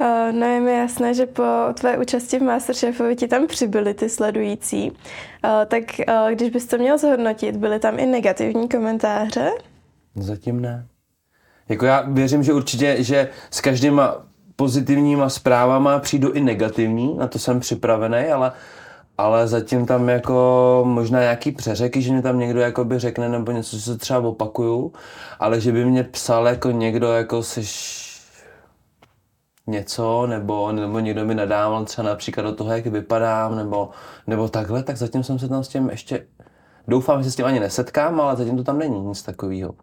Uh, 0.01 0.31
no 0.31 0.45
je 0.47 0.59
mi 0.59 0.73
jasné, 0.73 1.13
že 1.13 1.25
po 1.25 1.43
tvé 1.73 1.97
účasti 1.97 2.39
v 2.39 2.43
Masterchefovi 2.43 3.15
ti 3.15 3.27
tam 3.27 3.47
přibyly 3.47 3.93
ty 3.93 4.09
sledující. 4.09 4.91
Uh, 4.91 4.95
tak 5.65 5.83
uh, 6.07 6.31
když 6.31 6.49
bys 6.49 6.65
to 6.65 6.77
měl 6.77 6.97
zhodnotit, 6.97 7.55
byly 7.55 7.79
tam 7.79 7.99
i 7.99 8.05
negativní 8.05 8.69
komentáře? 8.69 9.51
Zatím 10.15 10.61
ne. 10.61 10.85
Jako 11.69 11.85
já 11.85 12.01
věřím, 12.01 12.43
že 12.43 12.53
určitě, 12.53 12.95
že 12.99 13.29
s 13.51 13.61
každýma 13.61 14.15
pozitivníma 14.55 15.29
zprávama 15.29 15.99
přijdu 15.99 16.31
i 16.31 16.41
negativní, 16.41 17.17
na 17.17 17.27
to 17.27 17.39
jsem 17.39 17.59
připravený, 17.59 18.27
ale 18.27 18.51
ale 19.17 19.47
zatím 19.47 19.85
tam 19.85 20.09
jako 20.09 20.81
možná 20.87 21.19
nějaký 21.19 21.51
přeřeky, 21.51 22.01
že 22.01 22.11
mě 22.11 22.21
tam 22.21 22.39
někdo 22.39 22.59
jakoby 22.59 22.99
řekne 22.99 23.29
nebo 23.29 23.51
něco, 23.51 23.77
co 23.77 23.81
se 23.81 23.97
třeba 23.97 24.19
opakuju, 24.19 24.93
ale 25.39 25.61
že 25.61 25.71
by 25.71 25.85
mě 25.85 26.03
psal 26.03 26.47
jako 26.47 26.71
někdo 26.71 27.11
jako 27.11 27.43
seš 27.43 28.08
něco, 29.69 30.27
nebo, 30.27 30.71
nebo 30.71 30.99
někdo 30.99 31.25
mi 31.25 31.35
nadával 31.35 31.85
třeba 31.85 32.07
například 32.07 32.43
do 32.43 32.55
toho, 32.55 32.71
jak 32.71 32.85
vypadám, 32.85 33.55
nebo, 33.55 33.89
nebo 34.27 34.49
takhle, 34.49 34.83
tak 34.83 34.97
zatím 34.97 35.23
jsem 35.23 35.39
se 35.39 35.47
tam 35.47 35.63
s 35.63 35.67
tím 35.67 35.89
ještě, 35.89 36.25
doufám, 36.87 37.23
že 37.23 37.23
se 37.23 37.31
s 37.31 37.35
tím 37.35 37.45
ani 37.45 37.59
nesetkám, 37.59 38.21
ale 38.21 38.35
zatím 38.35 38.57
to 38.57 38.63
tam 38.63 38.79
není 38.79 38.99
nic 38.99 39.21
takového. 39.21 39.73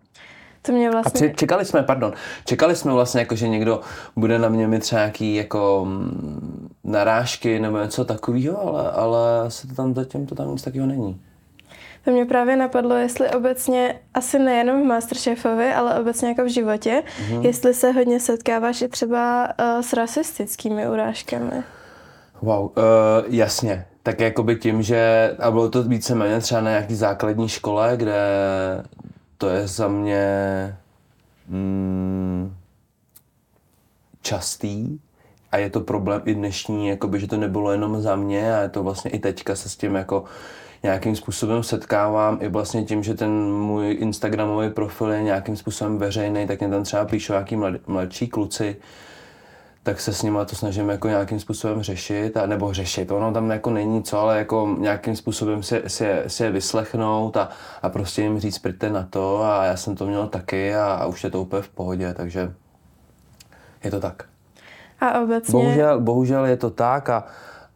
To 0.63 0.73
mě 0.73 0.91
vlastně... 0.91 1.29
A 1.29 1.31
při, 1.31 1.37
čekali 1.37 1.65
jsme, 1.65 1.83
pardon, 1.83 2.13
čekali 2.45 2.77
jsme 2.77 2.93
vlastně, 2.93 3.21
jako, 3.21 3.35
že 3.35 3.49
někdo 3.49 3.81
bude 4.17 4.39
na 4.39 4.49
mě 4.49 4.69
mít 4.69 4.81
třeba 4.81 5.01
nějaký 5.01 5.35
jako 5.35 5.85
mm, 5.89 6.69
narážky 6.85 7.61
nebo 7.61 7.79
něco 7.79 8.05
takového, 8.05 8.69
ale, 8.69 8.91
ale 8.91 9.51
se 9.51 9.69
to 9.69 9.75
tam 9.75 9.95
zatím 9.95 10.27
to 10.27 10.35
tam 10.35 10.51
nic 10.51 10.63
takového 10.63 10.87
není. 10.87 11.21
To 12.07 12.13
mě 12.13 12.25
právě 12.25 12.57
napadlo, 12.57 12.95
jestli 12.95 13.31
obecně, 13.31 14.01
asi 14.15 14.39
nejenom 14.39 14.83
v 14.83 14.87
Masterchefovi, 14.87 15.73
ale 15.73 16.01
obecně 16.01 16.29
jako 16.29 16.45
v 16.45 16.49
životě, 16.49 17.03
mm-hmm. 17.07 17.41
jestli 17.41 17.75
se 17.75 17.93
hodně 17.93 18.21
setkáváš 18.21 18.83
i 18.83 18.89
třeba 18.89 19.49
uh, 19.49 19.83
s 19.83 19.93
rasistickými 19.93 20.89
urážkami. 20.89 21.63
Wow, 22.43 22.65
uh, 22.65 22.73
jasně. 23.27 23.87
Tak 24.03 24.21
jakoby 24.21 24.57
tím, 24.57 24.83
že, 24.83 25.31
a 25.39 25.51
bylo 25.51 25.71
to 25.71 25.83
víceméně 25.83 26.41
třeba 26.41 26.61
na 26.61 26.71
nějaký 26.71 26.95
základní 26.95 27.49
škole, 27.49 27.93
kde 27.97 28.21
to 29.39 29.49
je 29.49 29.69
za 29.69 29.89
mě 29.89 30.27
mm, 31.49 32.55
častý 34.23 34.99
a 35.53 35.57
je 35.57 35.71
to 35.71 35.81
problém 35.81 36.23
i 36.25 36.35
dnešní, 36.35 36.89
jakoby, 36.89 37.21
že 37.21 37.27
to 37.27 37.37
nebylo 37.37 37.73
jenom 37.73 38.03
za 38.03 38.17
mě 38.17 38.57
a 38.57 38.63
je 38.63 38.69
to 38.69 38.83
vlastně 38.83 39.11
i 39.11 39.19
teďka 39.19 39.57
se 39.57 39.69
s 39.69 39.77
tím 39.77 39.95
jako 39.95 40.25
nějakým 40.83 41.17
způsobem 41.17 41.63
setkávám 41.63 42.39
i 42.41 42.49
vlastně 42.49 42.85
tím, 42.85 43.03
že 43.03 43.15
ten 43.15 43.31
můj 43.53 43.97
Instagramový 44.01 44.71
profil 44.71 45.11
je 45.13 45.23
nějakým 45.23 45.57
způsobem 45.57 45.99
veřejný, 45.99 46.47
tak 46.47 46.61
mě 46.61 46.69
tam 46.69 46.83
třeba 46.83 47.05
píšou 47.05 47.33
nějaký 47.33 47.57
mladší 47.87 48.29
kluci, 48.29 48.77
tak 49.87 50.01
se 50.01 50.13
s 50.13 50.23
nimi 50.23 50.39
to 50.47 50.57
snažím 50.57 50.89
jako 50.89 51.09
nějakým 51.09 51.41
způsobem 51.41 51.83
řešit, 51.83 52.37
a, 52.37 52.47
nebo 52.47 52.73
řešit, 52.73 53.11
ono 53.11 53.33
tam 53.33 53.51
jako 53.51 53.71
není 53.71 54.03
co, 54.03 54.19
ale 54.19 54.39
jako 54.39 54.77
nějakým 54.79 55.17
způsobem 55.17 55.63
si, 55.63 55.83
si, 55.87 56.09
si 56.27 56.45
je 56.45 56.51
vyslechnout 56.51 57.37
a, 57.37 57.49
a 57.83 57.89
prostě 57.89 58.23
jim 58.23 58.41
říct, 58.41 58.59
pryte 58.59 58.91
na 58.91 59.07
to 59.11 59.43
a 59.43 59.65
já 59.65 59.77
jsem 59.77 59.97
to 59.97 60.07
měl 60.07 60.27
taky 60.27 60.75
a, 60.75 60.95
a 60.95 61.07
už 61.07 61.25
je 61.25 61.31
to 61.31 61.43
úplně 61.43 61.63
v 61.63 61.69
pohodě, 61.69 62.15
takže 62.15 62.53
je 63.85 63.91
to 63.91 64.01
tak. 64.01 64.25
A 65.01 65.21
obecně... 65.21 65.53
Bohužel, 65.53 66.01
bohužel 66.01 66.45
je 66.45 66.57
to 66.57 66.71
tak 66.71 67.09
a, 67.11 67.25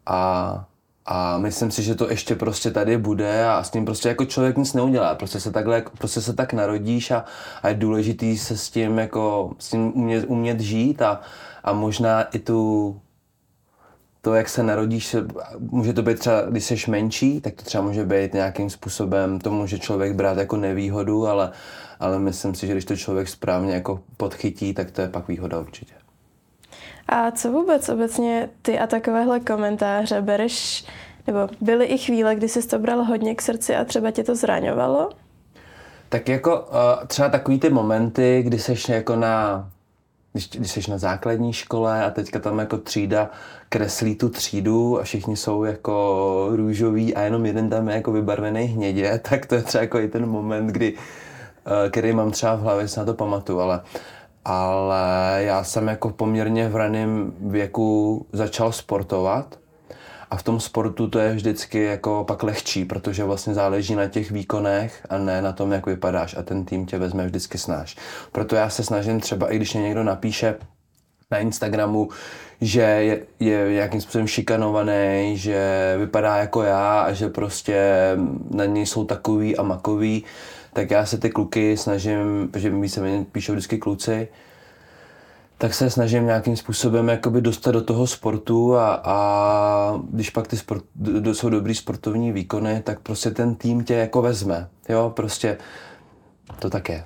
a, 0.06 0.64
a 1.06 1.38
myslím 1.38 1.70
si, 1.70 1.82
že 1.82 1.94
to 1.94 2.10
ještě 2.10 2.34
prostě 2.34 2.70
tady 2.70 2.98
bude 2.98 3.46
a 3.48 3.62
s 3.62 3.70
tím 3.70 3.84
prostě 3.84 4.08
jako 4.08 4.24
člověk 4.24 4.56
nic 4.56 4.74
neudělá. 4.74 5.14
Prostě 5.14 5.40
se 5.40 5.52
takhle, 5.52 5.82
prostě 5.98 6.20
se 6.20 6.32
tak 6.32 6.52
narodíš 6.52 7.10
a, 7.10 7.24
a 7.62 7.68
je 7.68 7.74
důležitý 7.74 8.38
se 8.38 8.56
s 8.56 8.70
tím 8.70 8.98
jako, 8.98 9.54
s 9.58 9.70
tím 9.70 9.92
umět, 9.96 10.24
umět 10.28 10.60
žít 10.60 11.02
a, 11.02 11.20
a 11.64 11.72
možná 11.72 12.22
i 12.22 12.38
tu 12.38 13.00
to, 14.22 14.34
jak 14.34 14.48
se 14.48 14.62
narodíš, 14.62 15.16
může 15.58 15.92
to 15.92 16.02
být 16.02 16.18
třeba, 16.18 16.42
když 16.42 16.64
jsi 16.64 16.90
menší, 16.90 17.40
tak 17.40 17.54
to 17.54 17.62
třeba 17.62 17.84
může 17.84 18.04
být 18.04 18.34
nějakým 18.34 18.70
způsobem, 18.70 19.38
to 19.38 19.50
může 19.50 19.78
člověk 19.78 20.14
brát 20.14 20.38
jako 20.38 20.56
nevýhodu, 20.56 21.26
ale, 21.26 21.52
ale 22.00 22.18
myslím 22.18 22.54
si, 22.54 22.66
že 22.66 22.72
když 22.72 22.84
to 22.84 22.96
člověk 22.96 23.28
správně 23.28 23.74
jako 23.74 24.00
podchytí, 24.16 24.74
tak 24.74 24.90
to 24.90 25.00
je 25.00 25.08
pak 25.08 25.28
výhoda 25.28 25.60
určitě. 25.60 25.99
A 27.10 27.30
co 27.30 27.52
vůbec 27.52 27.88
obecně 27.88 28.48
ty 28.62 28.78
a 28.78 28.86
takovéhle 28.86 29.40
komentáře 29.40 30.22
bereš, 30.22 30.84
nebo 31.26 31.38
byly 31.60 31.84
i 31.86 31.98
chvíle, 31.98 32.34
kdy 32.34 32.48
jsi 32.48 32.68
to 32.68 32.78
bral 32.78 33.04
hodně 33.04 33.34
k 33.34 33.42
srdci 33.42 33.76
a 33.76 33.84
třeba 33.84 34.10
tě 34.10 34.24
to 34.24 34.34
zraňovalo? 34.34 35.10
Tak 36.08 36.28
jako 36.28 36.60
uh, 36.60 37.06
třeba 37.06 37.28
takový 37.28 37.60
ty 37.60 37.70
momenty, 37.70 38.42
kdy 38.42 38.58
jsi 38.58 38.92
jako 38.92 39.16
na 39.16 39.66
když, 40.32 40.48
když 40.48 40.70
jsi 40.70 40.90
na 40.90 40.98
základní 40.98 41.52
škole 41.52 42.04
a 42.04 42.10
teďka 42.10 42.38
tam 42.38 42.58
jako 42.58 42.78
třída 42.78 43.30
kreslí 43.68 44.14
tu 44.14 44.28
třídu 44.28 45.00
a 45.00 45.02
všichni 45.02 45.36
jsou 45.36 45.64
jako 45.64 46.48
růžoví 46.52 47.14
a 47.14 47.22
jenom 47.22 47.46
jeden 47.46 47.70
tam 47.70 47.88
je 47.88 47.94
jako 47.94 48.12
vybarvený 48.12 48.64
hnědě, 48.64 49.20
tak 49.30 49.46
to 49.46 49.54
je 49.54 49.62
třeba 49.62 49.82
jako 49.82 49.98
i 49.98 50.08
ten 50.08 50.26
moment, 50.26 50.66
kdy, 50.66 50.94
eh, 51.66 51.90
který 51.90 52.12
mám 52.12 52.30
třeba 52.30 52.54
v 52.54 52.60
hlavě, 52.60 52.88
se 52.88 53.00
na 53.00 53.06
to 53.06 53.14
pamatuju, 53.14 53.60
ale 53.60 53.80
ale 54.44 55.36
já 55.38 55.64
jsem 55.64 55.88
jako 55.88 56.10
poměrně 56.10 56.68
v 56.68 56.76
raném 56.76 57.32
věku 57.40 58.26
začal 58.32 58.72
sportovat 58.72 59.58
a 60.30 60.36
v 60.36 60.42
tom 60.42 60.60
sportu 60.60 61.08
to 61.08 61.18
je 61.18 61.34
vždycky 61.34 61.82
jako 61.82 62.24
pak 62.28 62.42
lehčí, 62.42 62.84
protože 62.84 63.24
vlastně 63.24 63.54
záleží 63.54 63.94
na 63.94 64.08
těch 64.08 64.30
výkonech 64.30 65.06
a 65.10 65.18
ne 65.18 65.42
na 65.42 65.52
tom, 65.52 65.72
jak 65.72 65.86
vypadáš 65.86 66.36
a 66.36 66.42
ten 66.42 66.64
tým 66.64 66.86
tě 66.86 66.98
vezme 66.98 67.26
vždycky 67.26 67.58
snáš. 67.58 67.96
Proto 68.32 68.56
já 68.56 68.70
se 68.70 68.84
snažím 68.84 69.20
třeba, 69.20 69.52
i 69.52 69.56
když 69.56 69.74
mě 69.74 69.82
někdo 69.82 70.04
napíše 70.04 70.54
na 71.30 71.38
Instagramu, 71.38 72.08
že 72.60 72.80
je, 72.80 73.20
je 73.40 73.72
nějakým 73.72 74.00
způsobem 74.00 74.26
šikanovaný, 74.26 75.38
že 75.38 75.94
vypadá 75.98 76.36
jako 76.36 76.62
já 76.62 77.00
a 77.00 77.12
že 77.12 77.28
prostě 77.28 77.96
na 78.50 78.64
něj 78.64 78.86
jsou 78.86 79.04
takový 79.04 79.56
a 79.56 79.62
makový, 79.62 80.24
tak 80.72 80.90
já 80.90 81.06
se 81.06 81.18
ty 81.18 81.30
kluky 81.30 81.76
snažím, 81.76 82.48
protože 82.50 82.70
mi 82.70 82.88
se 82.88 83.24
píšou 83.32 83.52
vždycky 83.52 83.78
kluci, 83.78 84.28
tak 85.58 85.74
se 85.74 85.90
snažím 85.90 86.26
nějakým 86.26 86.56
způsobem 86.56 87.08
jakoby 87.08 87.40
dostat 87.40 87.70
do 87.70 87.82
toho 87.82 88.06
sportu 88.06 88.76
a, 88.76 89.00
a 89.04 90.00
když 90.10 90.30
pak 90.30 90.48
ty 90.48 90.56
sport, 90.56 90.84
do, 90.94 91.34
jsou 91.34 91.48
dobrý 91.48 91.74
sportovní 91.74 92.32
výkony, 92.32 92.82
tak 92.84 93.00
prostě 93.00 93.30
ten 93.30 93.54
tým 93.54 93.84
tě 93.84 93.94
jako 93.94 94.22
vezme. 94.22 94.68
Jo, 94.88 95.12
prostě 95.16 95.58
to 96.58 96.70
tak 96.70 96.88
je. 96.88 97.04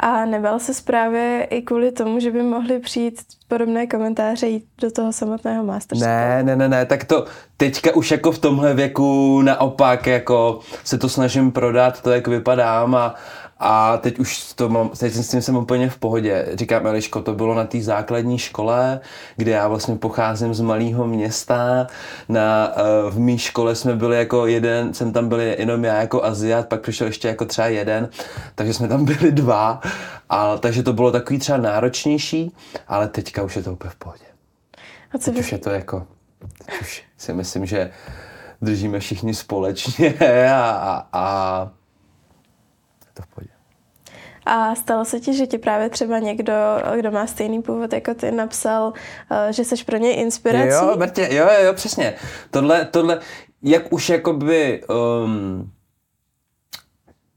A 0.00 0.24
nebal 0.24 0.58
se 0.58 0.72
právě 0.84 1.46
i 1.50 1.62
kvůli 1.62 1.92
tomu, 1.92 2.20
že 2.20 2.30
by 2.30 2.42
mohly 2.42 2.78
přijít 2.78 3.22
podobné 3.48 3.86
komentáře 3.86 4.46
jít 4.46 4.64
do 4.80 4.90
toho 4.90 5.12
samotného 5.12 5.64
masterství? 5.64 6.06
Ne, 6.06 6.42
ne, 6.42 6.56
ne, 6.56 6.68
ne, 6.68 6.86
tak 6.86 7.04
to 7.04 7.24
teďka 7.56 7.96
už 7.96 8.10
jako 8.10 8.32
v 8.32 8.38
tomhle 8.38 8.74
věku 8.74 9.42
naopak 9.42 10.06
jako 10.06 10.60
se 10.84 10.98
to 10.98 11.08
snažím 11.08 11.52
prodat, 11.52 12.02
to 12.02 12.10
jak 12.10 12.28
vypadám 12.28 12.94
a, 12.94 13.14
a 13.60 13.96
teď 13.96 14.18
už 14.18 14.52
to 14.52 14.68
mám, 14.68 14.88
teď 14.88 15.12
s 15.12 15.30
tím 15.30 15.42
jsem 15.42 15.56
úplně 15.56 15.90
v 15.90 15.98
pohodě. 15.98 16.46
Říkám, 16.54 16.86
Eliško, 16.86 17.22
to 17.22 17.34
bylo 17.34 17.54
na 17.54 17.64
té 17.64 17.80
základní 17.80 18.38
škole, 18.38 19.00
kde 19.36 19.50
já 19.50 19.68
vlastně 19.68 19.96
pocházím 19.96 20.54
z 20.54 20.60
malého 20.60 21.06
města. 21.06 21.86
Na, 22.28 22.72
uh, 22.76 23.10
v 23.10 23.18
mé 23.18 23.38
škole 23.38 23.74
jsme 23.74 23.96
byli 23.96 24.16
jako 24.16 24.46
jeden, 24.46 24.94
jsem 24.94 25.12
tam 25.12 25.28
byl 25.28 25.40
jenom 25.40 25.84
já 25.84 26.00
jako 26.00 26.24
Aziat, 26.24 26.68
pak 26.68 26.80
přišel 26.80 27.06
ještě 27.06 27.28
jako 27.28 27.44
třeba 27.44 27.66
jeden, 27.68 28.08
takže 28.54 28.74
jsme 28.74 28.88
tam 28.88 29.04
byli 29.18 29.32
dva. 29.32 29.80
A, 30.28 30.56
takže 30.56 30.82
to 30.82 30.92
bylo 30.92 31.12
takový 31.12 31.38
třeba 31.38 31.58
náročnější, 31.58 32.54
ale 32.88 33.08
teďka 33.08 33.42
už 33.42 33.56
je 33.56 33.62
to 33.62 33.72
úplně 33.72 33.90
v 33.90 33.96
pohodě. 33.96 34.24
A 35.14 35.18
co 35.18 35.30
teď 35.30 35.40
už 35.40 35.52
je 35.52 35.58
to 35.58 35.70
jako, 35.70 36.06
teď 36.66 36.80
už 36.80 37.04
si 37.16 37.32
myslím, 37.32 37.66
že 37.66 37.90
držíme 38.62 39.00
všichni 39.00 39.34
společně 39.34 40.14
a, 40.52 40.70
a, 40.70 41.08
a 41.12 41.70
to 43.18 43.22
v 43.22 43.34
pohodě. 43.34 43.50
A 44.46 44.74
stalo 44.74 45.04
se 45.04 45.20
ti, 45.20 45.34
že 45.34 45.46
ti 45.46 45.58
právě 45.58 45.90
třeba 45.90 46.18
někdo, 46.18 46.52
kdo 46.96 47.10
má 47.10 47.26
stejný 47.26 47.62
původ 47.62 47.92
jako 47.92 48.14
ty, 48.14 48.30
napsal, 48.30 48.92
eh, 49.30 49.52
že 49.52 49.64
jsi 49.64 49.84
pro 49.84 49.96
něj 49.96 50.20
inspirací? 50.20 50.68
Jo, 50.68 50.96
Bertě, 50.96 51.28
jo, 51.30 51.44
jo, 51.44 51.64
jo, 51.64 51.72
přesně. 51.72 52.14
Tohle, 52.50 52.84
tohle, 52.84 53.20
jak 53.62 53.92
už 53.92 54.08
jakoby 54.08 54.82
um, 55.24 55.70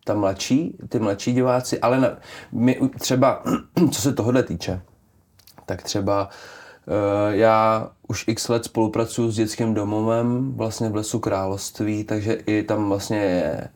ta 0.06 0.14
mladší, 0.14 0.78
ty 0.90 1.00
mladší 1.00 1.34
diváci, 1.34 1.80
ale 1.80 2.00
na, 2.00 2.18
my 2.52 2.80
třeba, 3.00 3.44
co 3.92 4.02
se 4.02 4.14
tohohle 4.14 4.44
týče, 4.44 4.82
tak 5.66 5.82
třeba 5.82 6.30
uh, 6.88 7.34
já 7.34 7.90
už 8.08 8.28
x 8.28 8.50
let 8.50 8.66
spolupracuji 8.66 9.32
s 9.32 9.36
dětským 9.36 9.74
domovem 9.74 10.54
vlastně 10.54 10.90
v 10.90 10.96
Lesu 10.96 11.20
království, 11.20 12.04
takže 12.04 12.34
i 12.34 12.64
tam 12.64 12.90
vlastně 12.90 13.18
je 13.18 13.70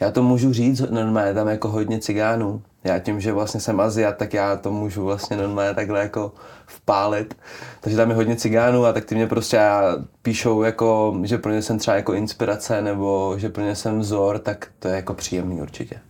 já 0.00 0.10
to 0.10 0.22
můžu 0.22 0.52
říct 0.52 0.80
normálně, 0.90 1.34
tam 1.34 1.48
jako 1.48 1.68
hodně 1.68 1.98
cigánů. 1.98 2.62
Já 2.84 2.98
tím, 2.98 3.20
že 3.20 3.32
vlastně 3.32 3.60
jsem 3.60 3.80
Aziat, 3.80 4.16
tak 4.16 4.34
já 4.34 4.56
to 4.56 4.72
můžu 4.72 5.04
vlastně 5.04 5.36
normálně 5.36 5.74
takhle 5.74 6.00
jako 6.00 6.32
vpálit. 6.66 7.36
Takže 7.80 7.96
tam 7.96 8.10
je 8.10 8.16
hodně 8.16 8.36
cigánů 8.36 8.84
a 8.84 8.92
tak 8.92 9.04
ty 9.04 9.14
mě 9.14 9.26
prostě 9.26 9.60
píšou 10.22 10.62
jako, 10.62 11.16
že 11.22 11.38
pro 11.38 11.52
ně 11.52 11.62
jsem 11.62 11.78
třeba 11.78 11.96
jako 11.96 12.14
inspirace 12.14 12.82
nebo 12.82 13.34
že 13.38 13.48
pro 13.48 13.62
ně 13.64 13.76
jsem 13.76 14.00
vzor, 14.00 14.38
tak 14.38 14.68
to 14.78 14.88
je 14.88 14.94
jako 14.94 15.14
příjemný 15.14 15.62
určitě. 15.62 16.00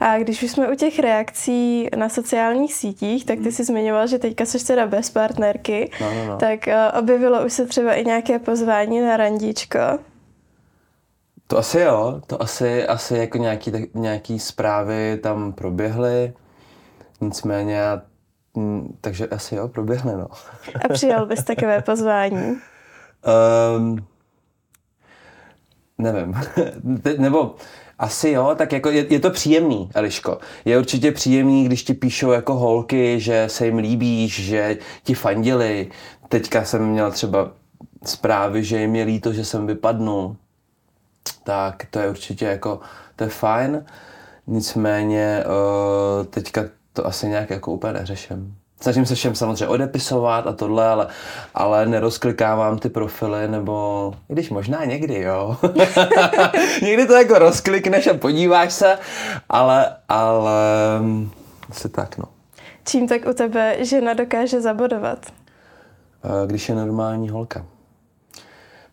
A 0.00 0.18
když 0.18 0.42
už 0.42 0.50
jsme 0.50 0.68
u 0.72 0.74
těch 0.74 0.98
reakcí 0.98 1.88
na 1.96 2.08
sociálních 2.08 2.74
sítích, 2.74 3.24
tak 3.24 3.38
ty 3.38 3.52
jsi 3.52 3.64
zmiňoval, 3.64 4.06
že 4.06 4.18
teďka 4.18 4.44
jsi 4.44 4.66
teda 4.66 4.86
bez 4.86 5.10
partnerky, 5.10 5.90
No, 6.00 6.14
no, 6.14 6.26
no. 6.26 6.36
tak 6.36 6.60
uh, 6.66 6.98
objevilo 7.00 7.46
už 7.46 7.52
se 7.52 7.66
třeba 7.66 7.94
i 7.94 8.04
nějaké 8.04 8.38
pozvání 8.38 9.00
na 9.00 9.16
randíčko. 9.16 9.78
To 11.46 11.58
asi 11.58 11.80
jo, 11.80 12.20
to 12.26 12.42
asi, 12.42 12.86
asi 12.86 13.16
jako 13.16 13.38
nějaký, 13.38 13.70
tak, 13.70 13.82
nějaký 13.94 14.38
zprávy 14.38 15.18
tam 15.22 15.52
proběhly, 15.52 16.32
nicméně 17.20 17.74
já, 17.74 18.02
mm, 18.54 18.98
takže 19.00 19.26
asi 19.26 19.54
jo, 19.54 19.68
proběhly, 19.68 20.12
no. 20.12 20.26
A 20.84 20.92
přijal 20.92 21.26
bys 21.26 21.44
takové 21.44 21.82
pozvání? 21.82 22.56
Um, 23.76 24.06
nevím, 25.98 26.34
nebo 27.18 27.54
asi 27.98 28.30
jo, 28.30 28.54
tak 28.58 28.72
jako 28.72 28.90
je, 28.90 29.06
je 29.12 29.20
to 29.20 29.30
příjemný, 29.30 29.90
Eliško. 29.94 30.38
Je 30.64 30.78
určitě 30.78 31.12
příjemný, 31.12 31.64
když 31.64 31.82
ti 31.82 31.94
píšou 31.94 32.30
jako 32.30 32.54
holky, 32.54 33.20
že 33.20 33.44
se 33.48 33.66
jim 33.66 33.78
líbíš, 33.78 34.44
že 34.44 34.78
ti 35.02 35.14
fandili. 35.14 35.90
Teďka 36.28 36.64
jsem 36.64 36.86
měl 36.86 37.12
třeba 37.12 37.52
zprávy, 38.04 38.64
že 38.64 38.80
jim 38.80 38.96
je 38.96 39.04
líto, 39.04 39.32
že 39.32 39.44
jsem 39.44 39.66
vypadnul. 39.66 40.36
Tak 41.44 41.86
to 41.90 41.98
je 41.98 42.10
určitě 42.10 42.44
jako, 42.44 42.80
to 43.16 43.24
je 43.24 43.30
fajn. 43.30 43.84
Nicméně 44.46 45.44
uh, 45.46 46.26
teďka 46.26 46.64
to 46.92 47.06
asi 47.06 47.28
nějak 47.28 47.50
jako 47.50 47.72
úplně 47.72 47.92
neřeším. 47.92 48.56
Snažím 48.80 49.06
se 49.06 49.14
všem 49.14 49.34
samozřejmě 49.34 49.66
odepisovat 49.66 50.46
a 50.46 50.52
tohle, 50.52 50.86
ale, 50.88 51.06
ale 51.54 51.86
nerozklikávám 51.86 52.78
ty 52.78 52.88
profily, 52.88 53.48
nebo 53.48 54.14
i 54.28 54.32
když 54.32 54.50
možná 54.50 54.84
někdy, 54.84 55.20
jo. 55.20 55.56
někdy 56.82 57.06
to 57.06 57.12
jako 57.12 57.38
rozklikneš 57.38 58.06
a 58.06 58.14
podíváš 58.14 58.72
se, 58.72 58.98
ale, 59.48 59.96
ale 60.08 60.52
asi 61.70 61.88
tak, 61.88 62.18
no. 62.18 62.24
Čím 62.84 63.08
tak 63.08 63.26
u 63.30 63.32
tebe 63.32 63.76
žena 63.84 64.14
dokáže 64.14 64.60
zabodovat? 64.60 65.18
Eh, 66.24 66.46
Když 66.46 66.68
je 66.68 66.74
normální 66.74 67.28
holka. 67.28 67.66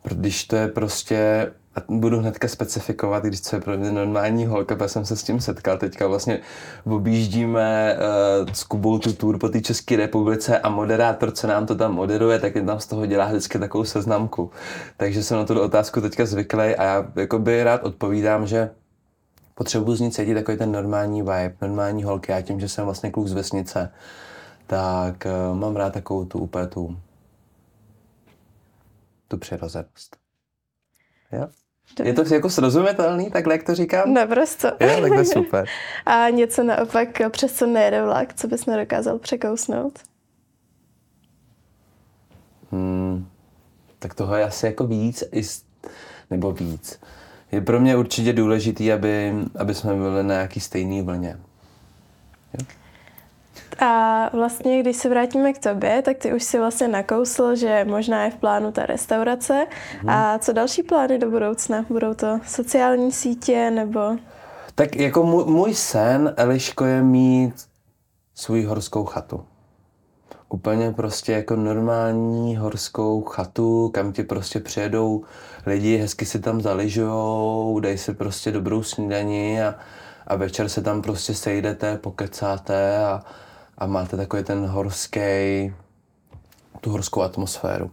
Když 0.04 0.44
to 0.44 0.56
je 0.56 0.68
prostě, 0.68 1.52
a 1.76 1.80
budu 1.88 2.20
hnedka 2.20 2.48
specifikovat, 2.48 3.24
když 3.24 3.42
to 3.42 3.56
je 3.56 3.62
pro 3.62 3.78
mě 3.78 3.92
normální 3.92 4.46
holka, 4.46 4.76
protože 4.76 4.90
jsem 4.90 5.06
se 5.06 5.16
s 5.16 5.24
tím 5.24 5.42
setkal. 5.42 5.78
Teďka 5.78 6.08
vlastně 6.08 6.40
objíždíme 6.86 7.98
uh, 8.44 8.52
s 8.54 8.64
Kubou 8.64 9.00
tu 9.00 9.14
tour 9.14 9.40
po 9.40 9.50
té 9.50 9.62
České 9.62 9.96
republice 9.96 10.60
a 10.60 10.70
moderátor, 10.70 11.32
co 11.32 11.48
nám 11.48 11.66
to 11.66 11.76
tam 11.76 11.94
moderuje, 11.94 12.40
tak 12.40 12.54
tam 12.66 12.80
z 12.80 12.88
toho 12.88 13.06
dělá 13.06 13.28
vždycky 13.28 13.60
takovou 13.60 13.84
seznamku. 13.84 14.52
Takže 14.98 15.24
jsem 15.24 15.38
na 15.38 15.46
tu 15.46 15.62
otázku 15.62 16.02
teďka 16.02 16.26
zvyklý 16.26 16.76
a 16.76 16.84
já 16.84 17.12
jakoby 17.16 17.64
rád 17.64 17.84
odpovídám, 17.84 18.48
že 18.48 18.70
potřebuji 19.56 19.96
z 19.96 20.00
ní 20.00 20.12
cítit 20.12 20.34
takový 20.34 20.58
ten 20.58 20.72
normální 20.72 21.22
vibe, 21.22 21.56
normální 21.62 22.04
holky. 22.04 22.32
Já 22.32 22.42
tím, 22.42 22.60
že 22.60 22.70
jsem 22.70 22.86
vlastně 22.86 23.12
kluk 23.12 23.28
z 23.28 23.34
vesnice, 23.34 23.92
tak 24.68 25.28
uh, 25.52 25.58
mám 25.58 25.76
rád 25.76 25.94
takovou 25.94 26.26
tu 26.26 26.40
úplně 26.40 26.68
tu, 26.68 26.98
tu 29.28 29.38
přirozenost. 29.38 30.18
Jo? 31.32 31.48
Je 32.04 32.14
to 32.14 32.34
jako 32.34 32.50
srozumitelný, 32.50 33.32
takhle 33.32 33.54
jak 33.54 33.64
to 33.64 33.76
říkám? 33.76 34.14
Naprosto. 34.14 34.68
Jo, 34.68 35.02
tak 35.02 35.12
to 35.12 35.20
je 35.20 35.26
super. 35.26 35.66
A 36.06 36.30
něco 36.30 36.64
naopak, 36.64 37.22
přes 37.30 37.54
co 37.54 37.66
nejede 37.66 38.04
vlak, 38.04 38.34
co 38.34 38.48
bys 38.48 38.66
nedokázal 38.66 39.20
překousnout? 39.20 40.00
Hmm, 42.72 43.28
tak 44.00 44.14
toho 44.14 44.36
je 44.36 44.44
asi 44.44 44.66
jako 44.66 44.88
víc, 44.88 45.24
nebo 46.32 46.52
víc. 46.52 47.00
Je 47.52 47.62
pro 47.62 47.80
mě 47.80 47.96
určitě 47.96 48.34
důležitý, 48.34 48.92
aby, 48.92 49.34
aby 49.56 49.74
jsme 49.74 49.94
byli 49.94 50.24
na 50.24 50.34
nějaký 50.34 50.60
stejný 50.60 51.02
vlně. 51.02 51.40
A 53.80 54.30
vlastně, 54.34 54.80
když 54.80 54.98
se 54.98 55.10
vrátíme 55.10 55.54
k 55.54 55.60
tobě, 55.60 56.02
tak 56.02 56.18
ty 56.18 56.34
už 56.34 56.44
si 56.44 56.60
vlastně 56.60 56.88
nakousl, 56.88 57.56
že 57.56 57.86
možná 57.90 58.26
je 58.26 58.32
v 58.32 58.36
plánu 58.36 58.72
ta 58.72 58.86
restaurace. 58.86 59.66
A 60.08 60.38
co 60.40 60.54
další 60.54 60.84
plány 60.84 61.18
do 61.18 61.30
budoucna? 61.30 61.86
Budou 61.90 62.14
to 62.14 62.40
sociální 62.48 63.12
sítě 63.12 63.72
nebo... 63.72 64.00
Tak 64.76 64.96
jako 64.96 65.24
můj, 65.24 65.46
můj 65.46 65.74
sen, 65.74 66.34
Eliško, 66.38 66.86
je 66.86 67.02
mít 67.02 67.54
svůj 68.36 68.64
horskou 68.64 69.06
chatu. 69.06 69.46
Úplně 70.50 70.92
prostě 70.92 71.32
jako 71.32 71.56
normální 71.56 72.58
horskou 72.58 73.22
chatu, 73.22 73.90
kam 73.94 74.14
ti 74.14 74.24
prostě 74.24 74.60
přijedou 74.60 75.24
lidi, 75.66 75.98
hezky 75.98 76.26
si 76.26 76.40
tam 76.40 76.62
zaližujou, 76.62 77.80
dají 77.80 77.98
si 77.98 78.14
prostě 78.14 78.52
dobrou 78.52 78.84
snídani 78.84 79.64
a, 79.64 79.76
a 80.28 80.36
večer 80.36 80.70
se 80.70 80.82
tam 80.82 81.02
prostě 81.02 81.34
sejdete, 81.34 81.98
pokecáte 81.98 82.98
a, 82.98 83.22
a 83.78 83.86
máte 83.86 84.18
takový 84.18 84.44
ten 84.44 84.66
horský, 84.66 85.74
tu 86.82 86.92
horskou 86.92 87.22
atmosféru. 87.22 87.92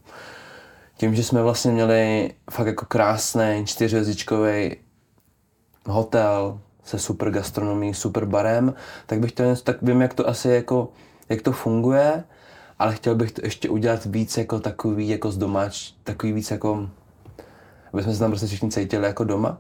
Tím, 0.97 1.15
že 1.15 1.25
jsme 1.25 1.43
vlastně 1.43 1.73
měli 1.73 2.33
fakt 2.51 2.67
jako 2.67 2.87
krásný 2.87 3.63
čtyřhvězdičkový 3.67 4.77
hotel 5.87 6.61
se 6.85 6.99
super 6.99 7.31
gastronomií, 7.31 7.95
super 7.95 8.25
barem, 8.25 8.75
tak 9.07 9.21
bych 9.21 9.39
něco, 9.39 9.63
tak 9.63 9.83
vím, 9.83 10.01
jak 10.01 10.15
to 10.15 10.29
asi 10.29 10.49
jako, 10.49 10.89
jak 11.29 11.43
to 11.43 11.53
funguje, 11.53 12.25
ale 12.79 12.95
chtěl 12.95 13.15
bych 13.15 13.33
to 13.33 13.41
ještě 13.45 13.69
udělat 13.69 14.05
víc 14.05 14.37
jako 14.37 14.61
takový, 14.61 15.09
jako 15.09 15.31
z 15.31 15.39
domáč, 15.39 15.93
takový 16.05 16.33
víc 16.33 16.51
jako, 16.51 16.89
aby 17.93 18.03
jsme 18.03 18.13
se 18.13 18.19
tam 18.19 18.31
prostě 18.31 18.47
všichni 18.47 18.71
cítili 18.71 19.07
jako 19.07 19.25
doma. 19.25 19.59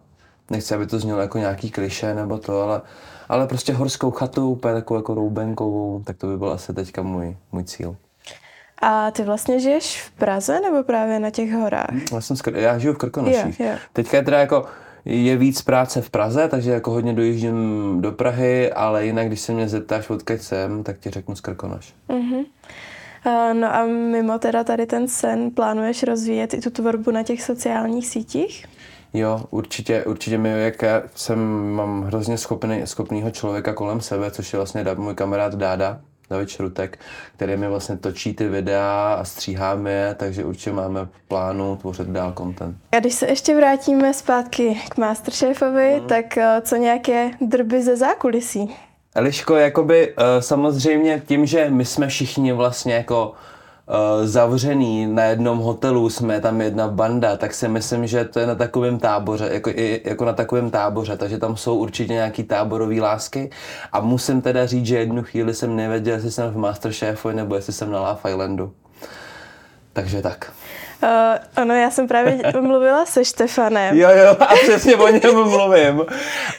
Nechci, 0.50 0.74
aby 0.74 0.86
to 0.86 0.98
znělo 0.98 1.20
jako 1.20 1.38
nějaký 1.38 1.70
kliše 1.70 2.14
nebo 2.14 2.38
to, 2.38 2.62
ale, 2.62 2.80
ale 3.28 3.46
prostě 3.46 3.72
horskou 3.72 4.10
chatu, 4.10 4.50
úplně 4.50 4.74
takovou 4.74 4.98
jako 4.98 5.14
roubenkovou, 5.14 6.02
tak 6.04 6.16
to 6.16 6.26
by 6.26 6.36
byl 6.38 6.50
asi 6.52 6.74
teďka 6.74 7.02
můj, 7.02 7.36
můj 7.52 7.64
cíl. 7.64 7.96
A 8.82 9.10
ty 9.10 9.22
vlastně 9.22 9.60
žiješ 9.60 10.02
v 10.02 10.10
Praze 10.10 10.60
nebo 10.60 10.82
právě 10.82 11.20
na 11.20 11.30
těch 11.30 11.52
horách? 11.52 12.12
Já, 12.12 12.20
jsem 12.20 12.36
z, 12.36 12.42
Kr- 12.42 12.56
já 12.56 12.78
žiju 12.78 12.94
v 12.94 12.98
Krkonoších. 12.98 13.60
Jo, 13.60 13.66
jo. 13.66 13.72
Teďka 13.92 14.16
je 14.16 14.22
teda 14.22 14.38
jako 14.38 14.64
je 15.04 15.36
víc 15.36 15.62
práce 15.62 16.02
v 16.02 16.10
Praze, 16.10 16.48
takže 16.48 16.70
jako 16.70 16.90
hodně 16.90 17.12
dojíždím 17.12 17.96
do 18.00 18.12
Prahy, 18.12 18.72
ale 18.72 19.06
jinak, 19.06 19.26
když 19.26 19.40
se 19.40 19.52
mě 19.52 19.68
zeptáš, 19.68 20.10
odkud 20.10 20.42
jsem, 20.42 20.82
tak 20.82 20.98
ti 20.98 21.10
řeknu 21.10 21.36
z 21.36 21.40
Krkonoš. 21.40 21.94
A, 23.24 23.52
No 23.52 23.74
a 23.74 23.86
mimo 23.86 24.38
teda 24.38 24.64
tady 24.64 24.86
ten 24.86 25.08
sen, 25.08 25.50
plánuješ 25.50 26.02
rozvíjet 26.02 26.54
i 26.54 26.60
tu 26.60 26.70
tvorbu 26.70 27.10
na 27.10 27.22
těch 27.22 27.42
sociálních 27.42 28.06
sítích? 28.06 28.66
Jo, 29.14 29.40
určitě, 29.50 30.04
určitě 30.04 30.38
mi, 30.38 30.62
jak 30.62 30.82
já 30.82 31.02
jsem, 31.14 31.70
mám 31.74 32.02
hrozně 32.02 32.38
schopný, 32.38 32.82
schopnýho 32.84 33.30
člověka 33.30 33.72
kolem 33.74 34.00
sebe, 34.00 34.30
což 34.30 34.52
je 34.52 34.56
vlastně 34.56 34.84
můj 34.96 35.14
kamarád 35.14 35.54
Dáda, 35.54 36.00
David 36.30 36.48
Šrutek, 36.48 36.98
který 37.36 37.56
mi 37.56 37.68
vlastně 37.68 37.96
točí 37.96 38.34
ty 38.34 38.48
videa 38.48 39.16
a 39.20 39.24
stříhá 39.24 39.74
mi 39.74 39.92
je, 39.92 40.14
takže 40.18 40.44
určitě 40.44 40.72
máme 40.72 41.04
v 41.04 41.08
plánu 41.28 41.76
tvořit 41.76 42.06
dál 42.08 42.32
content. 42.38 42.76
A 42.92 43.00
když 43.00 43.14
se 43.14 43.26
ještě 43.26 43.56
vrátíme 43.56 44.14
zpátky 44.14 44.80
k 44.88 44.96
Masterchefovi, 44.96 45.94
Mhm. 45.98 46.06
tak 46.08 46.38
eh, 46.38 46.60
co 46.64 46.76
nějaké 46.76 47.30
drby 47.40 47.82
ze 47.82 47.96
zákulisí? 47.96 48.76
Eliško, 49.14 49.56
jakoby 49.56 50.08
uh, 50.14 50.24
samozřejmě 50.40 51.22
tím, 51.26 51.46
že 51.46 51.70
my 51.70 51.84
jsme 51.84 52.06
všichni 52.08 52.52
vlastně 52.52 52.94
jako 52.94 53.32
zavřený 54.24 55.06
na 55.06 55.24
jednom 55.24 55.58
hotelu, 55.58 56.10
jsme 56.10 56.40
tam 56.40 56.60
jedna 56.60 56.88
banda, 56.88 57.36
tak 57.36 57.54
si 57.54 57.68
myslím, 57.68 58.06
že 58.06 58.24
to 58.24 58.40
je 58.40 58.46
na 58.46 58.54
takovém 58.54 58.98
táboře, 58.98 59.48
jako, 59.52 59.70
i, 59.70 60.00
jako 60.04 60.24
na 60.24 60.32
takovém 60.32 60.70
táboře, 60.70 61.16
takže 61.16 61.38
tam 61.38 61.56
jsou 61.56 61.76
určitě 61.76 62.12
nějaký 62.12 62.42
táborový 62.42 63.00
lásky 63.00 63.50
a 63.92 64.00
musím 64.00 64.42
teda 64.42 64.66
říct, 64.66 64.86
že 64.86 64.98
jednu 64.98 65.22
chvíli 65.22 65.54
jsem 65.54 65.76
nevěděl, 65.76 66.14
jestli 66.14 66.30
jsem 66.30 66.50
v 66.50 66.56
Masterchefu 66.56 67.30
nebo 67.30 67.54
jestli 67.54 67.72
jsem 67.72 67.90
na 67.90 68.00
Love 68.00 68.30
Islandu. 68.30 68.72
Takže 69.92 70.22
tak. 70.22 70.52
Uh, 71.02 71.08
ano, 71.56 71.74
já 71.74 71.90
jsem 71.90 72.08
právě 72.08 72.38
mluvila 72.60 73.06
se 73.06 73.24
Štefanem. 73.24 73.98
Jo, 73.98 74.08
jo, 74.10 74.36
a 74.40 74.54
přesně 74.54 74.96
o 74.96 75.08
něm 75.08 75.34
mluvím. 75.34 76.02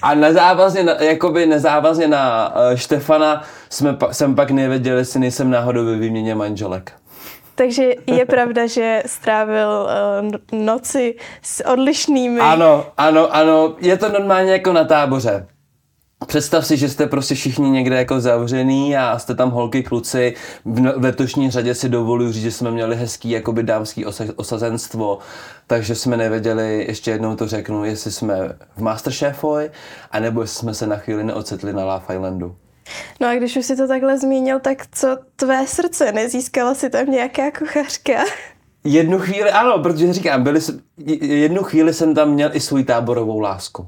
A 0.02 0.14
nezávazně, 0.14 0.86
jakoby 1.00 1.46
nezávazně 1.46 2.08
na 2.08 2.54
uh, 2.56 2.76
Štefana 2.76 3.44
jsme 3.70 3.98
jsem 4.12 4.36
pak 4.36 4.52
nevěděl, 4.52 4.98
jestli 4.98 5.20
nejsem 5.20 5.50
náhodou 5.50 5.86
ve 5.86 5.96
výměně 5.96 6.36
manželek. 6.36 6.94
Takže 7.56 7.92
je 8.08 8.26
pravda, 8.36 8.68
že 8.68 9.04
strávil 9.06 9.88
uh, 10.52 10.60
noci 10.60 11.16
s 11.42 11.66
odlišnými. 11.68 12.40
Ano, 12.42 12.86
ano, 12.98 13.36
ano, 13.36 13.76
je 13.80 13.98
to 13.98 14.10
normálně 14.10 14.52
jako 14.52 14.74
na 14.74 14.84
táboře. 14.84 15.48
Představ 16.28 16.68
si, 16.68 16.78
že 16.78 16.90
jste 16.90 17.08
prostě 17.08 17.36
všichni 17.36 17.70
někde 17.70 17.96
jako 17.96 18.20
zavřený 18.22 18.98
a 18.98 19.20
jste 19.20 19.36
tam 19.36 19.50
holky, 19.52 19.84
kluci. 19.84 20.34
V 20.66 20.80
no- 20.80 20.94
letošní 20.96 21.52
řadě 21.52 21.76
si 21.76 21.90
dovoluji 21.90 22.32
říct, 22.34 22.44
že 22.44 22.52
jsme 22.52 22.72
měli 22.72 22.96
hezký 22.96 23.30
jakoby 23.32 23.64
dámský 23.64 24.06
osa- 24.06 24.34
osazenstvo, 24.36 25.18
takže 25.68 25.96
jsme 25.96 26.18
nevěděli, 26.18 26.86
ještě 26.88 27.12
jednou 27.12 27.36
to 27.36 27.48
řeknu, 27.48 27.86
jestli 27.86 28.12
jsme 28.12 28.36
v 28.78 28.82
Masterchefovi, 28.82 29.72
anebo 30.12 30.42
jestli 30.42 30.60
jsme 30.60 30.74
se 30.74 30.88
na 30.88 30.96
chvíli 30.98 31.24
neocitli 31.24 31.74
na 31.74 31.86
Love 31.86 32.16
Islandu. 32.16 32.56
No 33.20 33.28
a 33.28 33.36
když 33.36 33.58
už 33.58 33.66
si 33.66 33.76
to 33.76 33.88
takhle 33.88 34.18
zmínil, 34.18 34.60
tak 34.60 34.78
co 34.92 35.18
tvé 35.36 35.68
srdce? 35.68 36.12
Nezískala 36.12 36.76
si 36.76 36.90
tam 36.90 37.06
nějaká 37.06 37.52
kuchařka? 37.52 38.14
Jednu 38.84 39.20
chvíli, 39.20 39.52
ano, 39.52 39.84
protože 39.84 40.14
říkám, 40.14 40.44
byli, 40.44 40.60
jednu 41.22 41.64
chvíli 41.64 41.94
jsem 41.94 42.16
tam 42.16 42.30
měl 42.30 42.56
i 42.56 42.60
svůj 42.60 42.84
táborovou 42.84 43.40
lásku. 43.40 43.88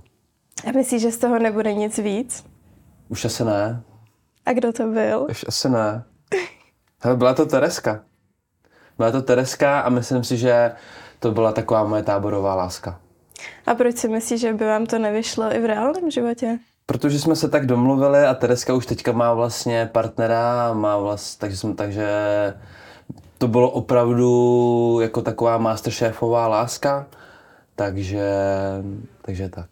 A 0.70 0.72
myslíš, 0.72 1.02
že 1.02 1.12
z 1.12 1.18
toho 1.18 1.40
nebude 1.40 1.74
nic 1.74 1.98
víc? 1.98 2.44
Už 3.10 3.26
asi 3.26 3.44
ne. 3.46 3.82
A 4.46 4.54
kdo 4.54 4.74
to 4.74 4.88
byl? 4.88 5.28
Už 5.30 5.46
asi 5.48 5.70
ne. 5.70 6.04
Hele, 7.02 7.18
byla 7.18 7.34
to 7.34 7.46
Tereska. 7.46 8.04
Byla 8.98 9.12
to 9.12 9.22
Tereska 9.22 9.80
a 9.80 9.90
myslím 9.90 10.24
si, 10.24 10.38
že 10.38 10.72
to 11.20 11.32
byla 11.32 11.52
taková 11.52 11.84
moje 11.84 12.04
táborová 12.04 12.56
láska. 12.56 13.00
A 13.66 13.76
proč 13.76 13.98
si 13.98 14.08
myslíš, 14.08 14.42
že 14.42 14.54
by 14.54 14.66
vám 14.66 14.86
to 14.86 15.00
nevyšlo 15.00 15.56
i 15.56 15.60
v 15.60 15.66
reálném 15.66 16.12
životě? 16.12 16.60
Protože 16.86 17.20
jsme 17.20 17.36
se 17.36 17.50
tak 17.50 17.66
domluvili 17.66 18.20
a 18.20 18.34
Tereska 18.34 18.74
už 18.74 18.86
teďka 18.86 19.12
má 19.12 19.34
vlastně 19.34 19.90
partnera, 19.92 20.74
má 20.74 20.98
vlastně, 20.98 21.40
takže 21.40 21.58
jsme, 21.58 21.74
takže 21.74 22.08
to 23.38 23.48
bylo 23.48 23.72
opravdu 23.72 25.00
jako 25.02 25.22
taková 25.22 25.58
masterchefová 25.58 26.48
láska, 26.48 27.08
takže, 27.76 28.30
takže 29.22 29.50
tak. 29.50 29.70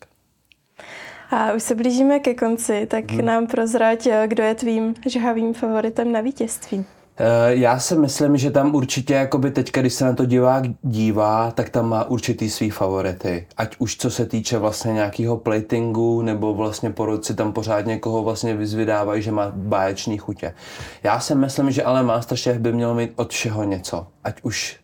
A 1.32 1.54
už 1.54 1.64
se 1.64 1.76
blížíme 1.76 2.20
ke 2.20 2.34
konci, 2.34 2.86
tak 2.86 3.12
hmm. 3.12 3.26
nám 3.26 3.48
prozrať, 3.48 4.08
kdo 4.28 4.44
je 4.44 4.56
tvým 4.56 4.94
žhavým 5.08 5.54
favoritem 5.54 6.12
na 6.12 6.22
vítězství. 6.22 6.86
Eh, 7.24 7.56
já 7.56 7.80
si 7.80 7.96
myslím, 7.96 8.38
že 8.38 8.52
tam 8.52 8.76
určitě, 8.76 9.14
jakoby 9.14 9.52
teďka, 9.52 9.82
když 9.82 9.94
se 9.94 10.06
na 10.06 10.14
to 10.14 10.26
divák 10.26 10.64
dívá, 10.82 11.52
tak 11.52 11.70
tam 11.70 11.90
má 11.90 12.04
určitý 12.04 12.50
svý 12.50 12.70
favority. 12.70 13.48
Ať 13.58 13.76
už 13.80 13.98
co 13.98 14.12
se 14.12 14.26
týče 14.26 14.58
vlastně 14.58 14.94
nějakého 14.94 15.38
platingu, 15.38 16.22
nebo 16.22 16.54
vlastně 16.54 16.90
porodci 16.90 17.34
tam 17.36 17.54
pořád 17.54 17.86
někoho 17.86 18.24
vlastně 18.24 18.56
vyzvydávají, 18.56 19.22
že 19.22 19.32
má 19.32 19.52
báječný 19.56 20.18
chutě. 20.18 20.54
Já 21.04 21.20
si 21.20 21.36
myslím, 21.36 21.72
že 21.72 21.84
ale 21.84 22.04
Masterchef 22.04 22.58
by 22.58 22.74
měl 22.74 22.96
mít 22.96 23.12
od 23.16 23.32
všeho 23.32 23.64
něco. 23.64 24.08
Ať 24.24 24.42
už 24.44 24.80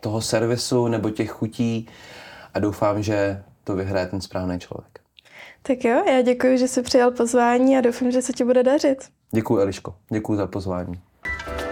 toho 0.00 0.20
servisu, 0.20 0.88
nebo 0.88 1.10
těch 1.10 1.30
chutí. 1.30 1.88
A 2.54 2.58
doufám, 2.58 3.02
že 3.02 3.42
to 3.64 3.76
vyhraje 3.76 4.06
ten 4.06 4.20
správný 4.20 4.58
člověk. 4.58 5.00
Tak 5.62 5.84
jo, 5.84 6.02
já 6.06 6.22
děkuji, 6.22 6.58
že 6.58 6.68
jsi 6.68 6.82
přijal 6.82 7.10
pozvání 7.10 7.78
a 7.78 7.80
doufám, 7.80 8.10
že 8.10 8.22
se 8.22 8.32
ti 8.32 8.44
bude 8.44 8.62
dařit. 8.62 8.98
Děkuji, 9.32 9.60
Eliško. 9.60 9.94
Děkuji 10.10 10.36
za 10.36 10.46
pozvání. 10.46 11.00
Thank 11.24 11.60
you. 11.60 11.63